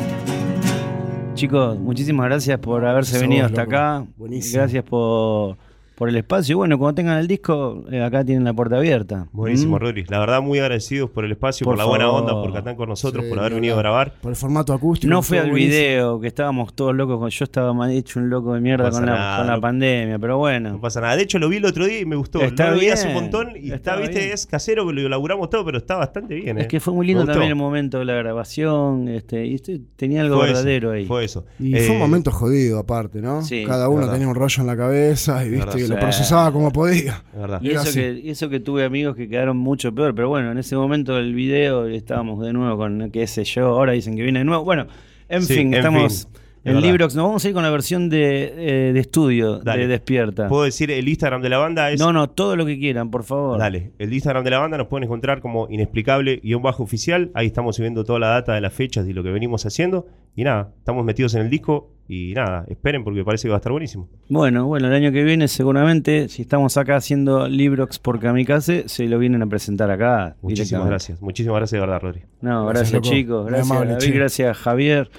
Chicos, 1.39 1.79
muchísimas 1.79 2.27
gracias 2.27 2.59
por 2.59 2.85
haberse 2.85 3.19
venido 3.19 3.47
hasta 3.47 3.63
loco. 3.65 3.77
acá. 3.77 4.07
Buenísimo. 4.17 4.61
Gracias 4.61 4.85
por, 4.85 5.57
por 5.99 6.09
el 6.09 6.17
espacio. 6.17 6.53
Y 6.53 6.55
bueno, 6.55 6.79
cuando 6.79 6.95
tengan 6.95 7.19
el 7.19 7.27
disco, 7.27 7.85
eh, 7.91 8.01
acá 8.03 8.25
tienen 8.25 8.45
la 8.45 8.55
puerta 8.55 8.77
abierta. 8.77 9.27
Buenísimo, 9.33 9.77
¿Mm? 9.77 9.81
Rodri. 9.81 10.05
La 10.09 10.21
verdad, 10.21 10.41
muy 10.41 10.61
agradecidos 10.61 11.11
por 11.11 11.25
el 11.25 11.33
espacio, 11.33 11.65
por, 11.65 11.73
Por 11.75 11.79
la 11.79 11.85
buena 11.87 12.09
onda, 12.11 12.33
por 12.35 12.57
estar 12.57 12.77
con 12.77 12.89
nosotros, 12.89 13.25
Sí, 13.25 13.29
por 13.29 13.41
haber 13.41 13.51
ni 13.53 13.57
venido 13.57 13.75
a 13.75 13.79
grabar. 13.79 14.15
Por 14.21 14.31
el 14.31 14.37
formato 14.37 14.73
acústico. 14.73 15.11
No 15.13 15.19
estuvo 15.21 15.41
al 15.41 15.51
buenísimo. 15.51 15.75
video, 15.77 16.21
que 16.21 16.29
estábamos 16.29 16.73
todos 16.75 16.95
locos. 16.95 17.19
con- 17.19 17.31
Yo 17.31 17.45
estaba 17.45 17.73
mal 17.75 17.91
hecho 17.91 18.21
un 18.21 18.31
loco 18.31 18.55
de 18.55 18.61
mierda 18.61 18.85
No 18.87 18.91
con 18.93 19.07
la, 19.07 19.13
nada, 19.13 19.39
con 19.39 19.47
la 19.49 19.55
no- 19.57 19.61
pandemia, 19.61 20.19
pero 20.21 20.35
No 20.35 20.39
bueno. 20.39 20.81
pasa 20.81 21.01
nada. 21.01 21.17
De 21.17 21.23
hecho, 21.25 21.39
lo 21.41 21.49
vi 21.49 21.57
el 21.57 21.65
otro 21.65 21.85
día 21.85 21.99
y 22.01 22.05
me 22.07 22.15
gustó. 22.17 22.41
Está 22.43 22.67
no 22.67 22.75
lo 22.77 22.81
vi 22.81 22.91
hace 22.91 23.07
bien, 23.07 23.17
un 23.17 23.23
montón 23.25 23.49
y 23.57 23.65
está, 23.73 23.75
está 23.75 23.97
viste, 23.97 24.19
bien. 24.21 24.33
es 24.33 24.47
casero, 24.47 24.87
que 24.87 24.93
lo 24.93 25.09
laburamos 25.09 25.51
todo, 25.51 25.65
pero 25.65 25.79
está 25.79 25.97
bastante 25.97 26.35
bien. 26.37 26.59
Es 26.59 26.65
eh. 26.67 26.69
que 26.69 26.79
fue 26.81 26.95
muy 26.95 27.07
lindo 27.07 27.25
también 27.27 27.49
el 27.51 27.57
momento 27.57 27.99
de 27.99 28.05
la 28.05 28.15
grabación. 28.15 29.09
Este, 29.09 29.45
y 29.47 29.55
este- 29.57 29.81
tenía 29.97 30.21
algo 30.23 30.37
Fue 30.37 30.47
eso, 30.47 30.55
verdadero 30.55 30.93
ahí. 30.93 31.07
Fue 31.07 31.25
eso. 31.25 31.45
Y 31.59 31.77
Eh, 31.77 31.81
fue 31.81 31.97
un 31.97 32.01
momento 32.01 32.31
jodido 32.31 32.79
aparte, 32.79 33.21
¿no? 33.21 33.43
Sí, 33.43 33.65
Cada 33.67 33.89
uno 33.89 34.09
tenía 34.11 34.29
un 34.29 34.35
rollo 34.37 34.61
en 34.61 34.67
la 34.69 34.77
cabeza 34.77 35.45
y 35.45 35.51
viste 35.51 35.88
lo 35.89 35.99
procesaba 36.01 36.53
como 36.53 36.71
podía. 36.73 37.23
Y 37.61 37.71
eso, 37.71 37.93
que, 37.93 38.21
y 38.25 38.31
eso 38.31 38.49
que 38.49 38.61
tuve 38.61 38.85
amigos 38.85 39.17
que 39.17 39.29
quedaron 39.29 39.57
mucho 39.57 39.95
peor, 39.95 40.15
pero 40.15 40.29
bueno, 40.29 40.53
en 40.53 40.59
ese 40.59 40.77
momento 40.77 41.15
del 41.17 41.35
video 41.35 41.87
estábamos 41.87 42.45
de 42.45 42.53
nuevo 42.53 42.77
con 42.77 43.11
qué 43.11 43.27
sé 43.27 43.45
yo, 43.45 43.67
ahora 43.69 43.93
dicen 43.93 44.17
que 44.17 44.23
viene 44.23 44.41
de 44.41 44.45
nuevo. 44.45 44.65
Bueno, 44.65 44.87
en 45.29 45.43
Sí, 45.43 45.55
fin, 45.55 45.69
en 45.69 45.75
estamos 45.75 46.25
fin, 46.25 46.33
verdad. 46.65 46.81
Librox. 46.83 47.15
Nos 47.15 47.25
vamos 47.27 47.45
a 47.45 47.49
ir 47.49 47.55
con 47.55 47.63
la 47.63 47.71
versión 47.71 48.09
de, 48.11 48.89
eh, 48.89 48.93
de 48.93 49.01
estudio 49.01 49.59
Dale. 49.59 49.83
de 49.83 49.89
Despierta. 49.89 50.49
¿Puedo 50.49 50.65
decir 50.65 50.91
el 50.91 51.09
Instagram 51.09 51.41
de 51.43 51.49
la 51.49 51.59
banda? 51.59 51.91
Es 51.91 51.99
No, 52.01 52.13
no, 52.13 52.29
todo 52.29 52.57
lo 52.57 52.67
que 52.67 52.79
quieran, 52.79 53.11
por 53.11 53.25
favor. 53.25 53.59
Dale, 53.59 53.93
el 53.99 54.13
Instagram 54.13 54.45
de 54.45 54.51
la 54.51 54.59
banda 54.59 54.77
nos 54.79 54.89
pueden 54.89 55.05
encontrar 55.05 55.41
como 55.41 55.67
inexplicable-oficial. 55.71 57.31
Ahí 57.35 57.47
estamos 57.47 57.77
subiendo 57.77 58.05
toda 58.05 58.19
la 58.19 58.29
data 58.29 58.55
de 58.55 58.61
las 58.61 58.73
fechas 58.73 59.07
y 59.09 59.13
lo 59.13 59.23
que 59.23 59.31
venimos 59.31 59.65
haciendo. 59.67 60.07
Y 60.37 60.45
nada, 60.45 60.73
estamos 60.79 61.05
metidos 61.05 61.35
en 61.35 61.43
el 61.43 61.51
disco 61.51 61.91
y 62.09 62.33
nada, 62.33 62.65
esperen 62.69 63.05
porque 63.05 63.23
parece 63.23 63.45
que 63.45 63.51
va 63.51 63.57
a 63.57 63.59
estar 63.59 63.71
buenísimo. 63.71 64.09
Bueno, 64.31 64.67
bueno, 64.67 64.89
el 64.89 64.95
año 64.95 65.13
que 65.13 65.23
viene 65.23 65.47
seguramente, 65.47 66.29
si 66.29 66.43
estamos 66.43 66.77
acá 66.79 66.97
haciendo 66.97 67.49
Librox 67.49 67.99
por 67.99 68.19
Kamikaze, 68.19 68.89
se 68.89 69.07
lo 69.07 69.19
vienen 69.19 69.43
a 69.43 69.47
presentar 69.47 69.91
acá. 69.91 70.37
Muchísimas 70.41 70.87
gracias. 70.87 71.21
Muchísimas 71.21 71.59
gracias 71.59 71.81
de 71.81 71.87
verdad, 71.87 72.01
Rodri. 72.01 72.23
No, 72.41 72.67
Gracias, 72.67 73.03
chicos. 73.03 73.47
Gracias 73.47 73.71
amable, 73.71 73.93
David, 73.93 74.07
che. 74.07 74.13
gracias 74.13 74.57
Javier. 74.57 75.11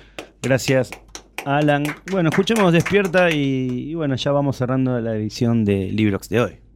Gracias 0.41 0.91
Alan. 1.45 1.84
Bueno, 2.12 2.30
escuchemos 2.30 2.73
Despierta 2.73 3.30
y, 3.32 3.91
y 3.91 3.93
bueno, 3.93 4.15
ya 4.15 4.32
vamos 4.32 4.58
cerrando 4.58 4.99
la 4.99 5.15
edición 5.15 5.63
de 5.65 5.91
Librox 5.91 6.28
de 6.30 6.41
hoy. 6.41 6.69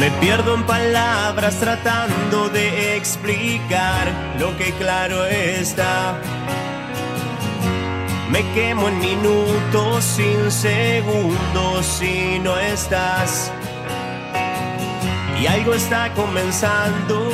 Me 0.00 0.10
pierdo 0.12 0.54
en 0.54 0.62
palabras 0.62 1.60
tratando 1.60 2.48
de 2.48 2.96
explicar 2.96 4.08
lo 4.38 4.56
que 4.56 4.72
claro 4.72 5.26
está. 5.26 6.18
Me 8.30 8.42
quemo 8.54 8.88
en 8.88 8.98
minutos, 8.98 10.02
sin 10.02 10.50
segundos 10.50 11.84
si 11.84 12.38
no 12.38 12.58
estás. 12.58 13.52
Y 15.38 15.46
algo 15.46 15.74
está 15.74 16.10
comenzando, 16.14 17.28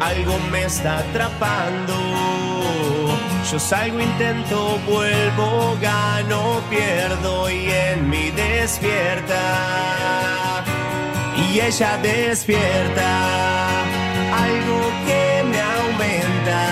algo 0.00 0.40
me 0.50 0.64
está 0.64 0.98
atrapando. 0.98 1.94
Yo 3.48 3.60
salgo, 3.60 4.00
intento, 4.00 4.76
vuelvo, 4.88 5.78
gano, 5.80 6.60
pierdo 6.68 7.48
y 7.48 7.70
en 7.70 8.10
mí 8.10 8.32
despierta. 8.32 10.39
Y 11.48 11.60
ella 11.60 11.92
despierta 12.02 13.10
algo 14.46 14.78
que 15.06 15.24
me 15.50 15.60
aumenta. 15.60 16.62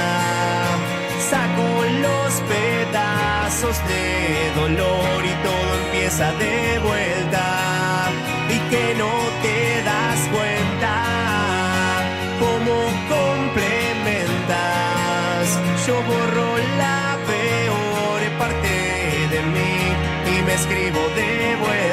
Saco 1.31 1.68
los 2.04 2.31
pedazos 2.52 3.76
de 3.88 4.04
dolor 4.61 5.18
y 5.24 5.35
todo 5.46 5.70
empieza 5.85 6.26
de 6.33 6.57
vuelta. 6.78 7.46
Y 8.50 8.59
que 8.70 8.85
no 8.96 9.12
te 9.42 9.59
das 9.83 10.20
cuenta 10.37 10.94
cómo 12.38 12.76
complementas. 13.09 15.44
Yo 15.87 15.94
borro 16.02 16.50
la 16.78 17.18
peor 17.26 18.20
parte 18.38 18.74
de 19.33 19.40
mí 19.54 19.76
y 20.35 20.37
me 20.42 20.52
escribo 20.54 21.00
de 21.16 21.31
vuelta. 21.57 21.88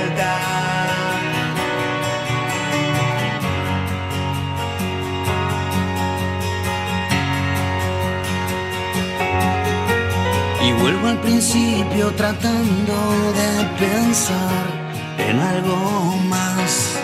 Al 11.08 11.22
principio 11.22 12.12
tratando 12.16 12.98
de 13.40 13.66
pensar 13.80 14.66
en 15.20 15.40
algo 15.40 16.18
más. 16.28 16.98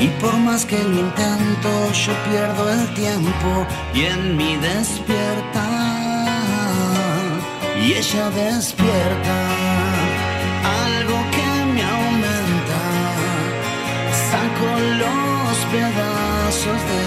Y 0.00 0.08
por 0.20 0.36
más 0.38 0.66
que 0.66 0.82
lo 0.82 0.98
intento, 0.98 1.70
yo 1.92 2.12
pierdo 2.28 2.68
el 2.72 2.94
tiempo 2.94 3.66
y 3.94 4.06
en 4.06 4.36
mí 4.36 4.56
despierta. 4.56 5.66
Y 7.80 7.92
ella 7.92 8.28
despierta 8.30 9.36
algo 10.86 11.18
que 11.34 11.48
me 11.74 11.82
aumenta. 11.84 12.80
Saco 14.30 14.68
los 15.02 15.56
pedazos 15.70 16.80
de 16.90 17.02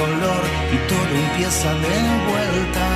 dolor 0.00 0.42
y 0.72 0.78
todo 0.88 1.12
empieza 1.26 1.74
de 1.74 1.98
vuelta 2.30 2.95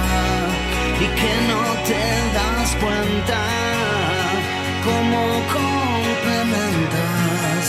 y 1.01 1.07
que 1.21 1.33
no 1.51 1.63
te 1.89 2.05
das 2.37 2.69
cuenta 2.77 3.39
cómo 4.85 5.21
complementas. 5.59 7.65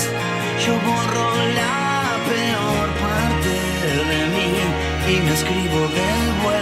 Yo 0.65 0.74
borro 0.88 1.28
la 1.60 1.80
peor 2.30 2.88
parte 3.06 3.54
de 4.12 4.22
mí 4.36 4.52
y 5.13 5.15
me 5.26 5.32
escribo 5.34 5.80
de 5.98 6.10
vuelta. 6.44 6.61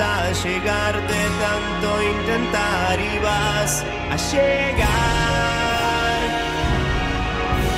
A 0.00 0.30
llegar, 0.30 0.94
de 0.94 1.24
tanto 1.40 2.02
intentar 2.02 3.00
y 3.00 3.18
vas 3.18 3.84
a 4.10 4.16
llegar. 4.30 5.76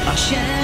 a 0.09 0.14
llegar. 0.28 0.59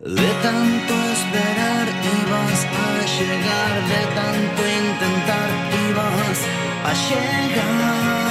De 0.00 0.30
tanto 0.42 0.94
esperar 1.16 1.86
y 1.88 2.16
vas 2.32 2.62
a 2.64 2.94
llegar, 3.16 3.74
de 3.92 4.02
tanto 4.18 4.60
intentar 4.82 5.50
y 5.80 5.84
vas 5.98 6.40
a 6.84 6.92
llegar, 7.08 8.23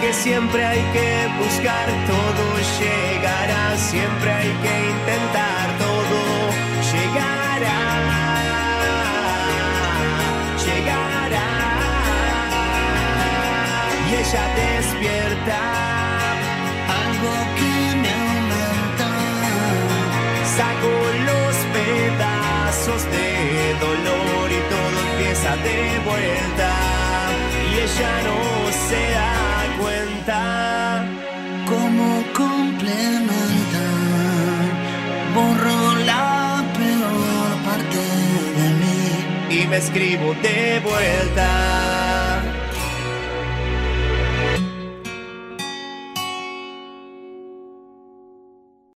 que 0.00 0.12
siempre 0.12 0.64
hay 0.64 0.82
que 0.92 1.28
buscar, 1.38 1.86
todo 2.06 2.44
llegará, 2.80 3.76
siempre 3.76 4.30
hay 4.30 4.48
que 4.62 4.74
intentar, 4.90 5.66
todo 5.78 6.20
llegará. 6.90 7.80
Llegará. 10.64 11.48
Y 14.08 14.14
ella 14.14 14.44
despierta, 14.62 15.60
Algo 17.02 17.32
que 17.58 17.74
me 18.02 18.10
aumenta, 18.10 19.10
saco 20.56 20.92
los 21.30 21.56
pedazos 21.76 23.02
de 23.14 23.74
dolor 23.86 24.46
y 24.50 24.60
todo 24.72 24.96
empieza 25.10 25.56
de 25.56 25.78
vuelta. 26.04 26.70
Y 27.70 27.74
ella 27.78 28.12
no 28.24 28.38
se 28.88 29.10
da 29.12 29.45
cuenta. 30.26 31.04
como 31.66 32.22
complementar. 32.34 33.30
Borro 35.34 35.96
la 36.04 36.64
peor 36.76 37.50
parte 37.64 38.02
de 38.56 38.68
mí. 38.80 39.62
y 39.62 39.66
me 39.66 39.76
escribo 39.78 40.34
de 40.42 40.80
vuelta. 40.80 41.95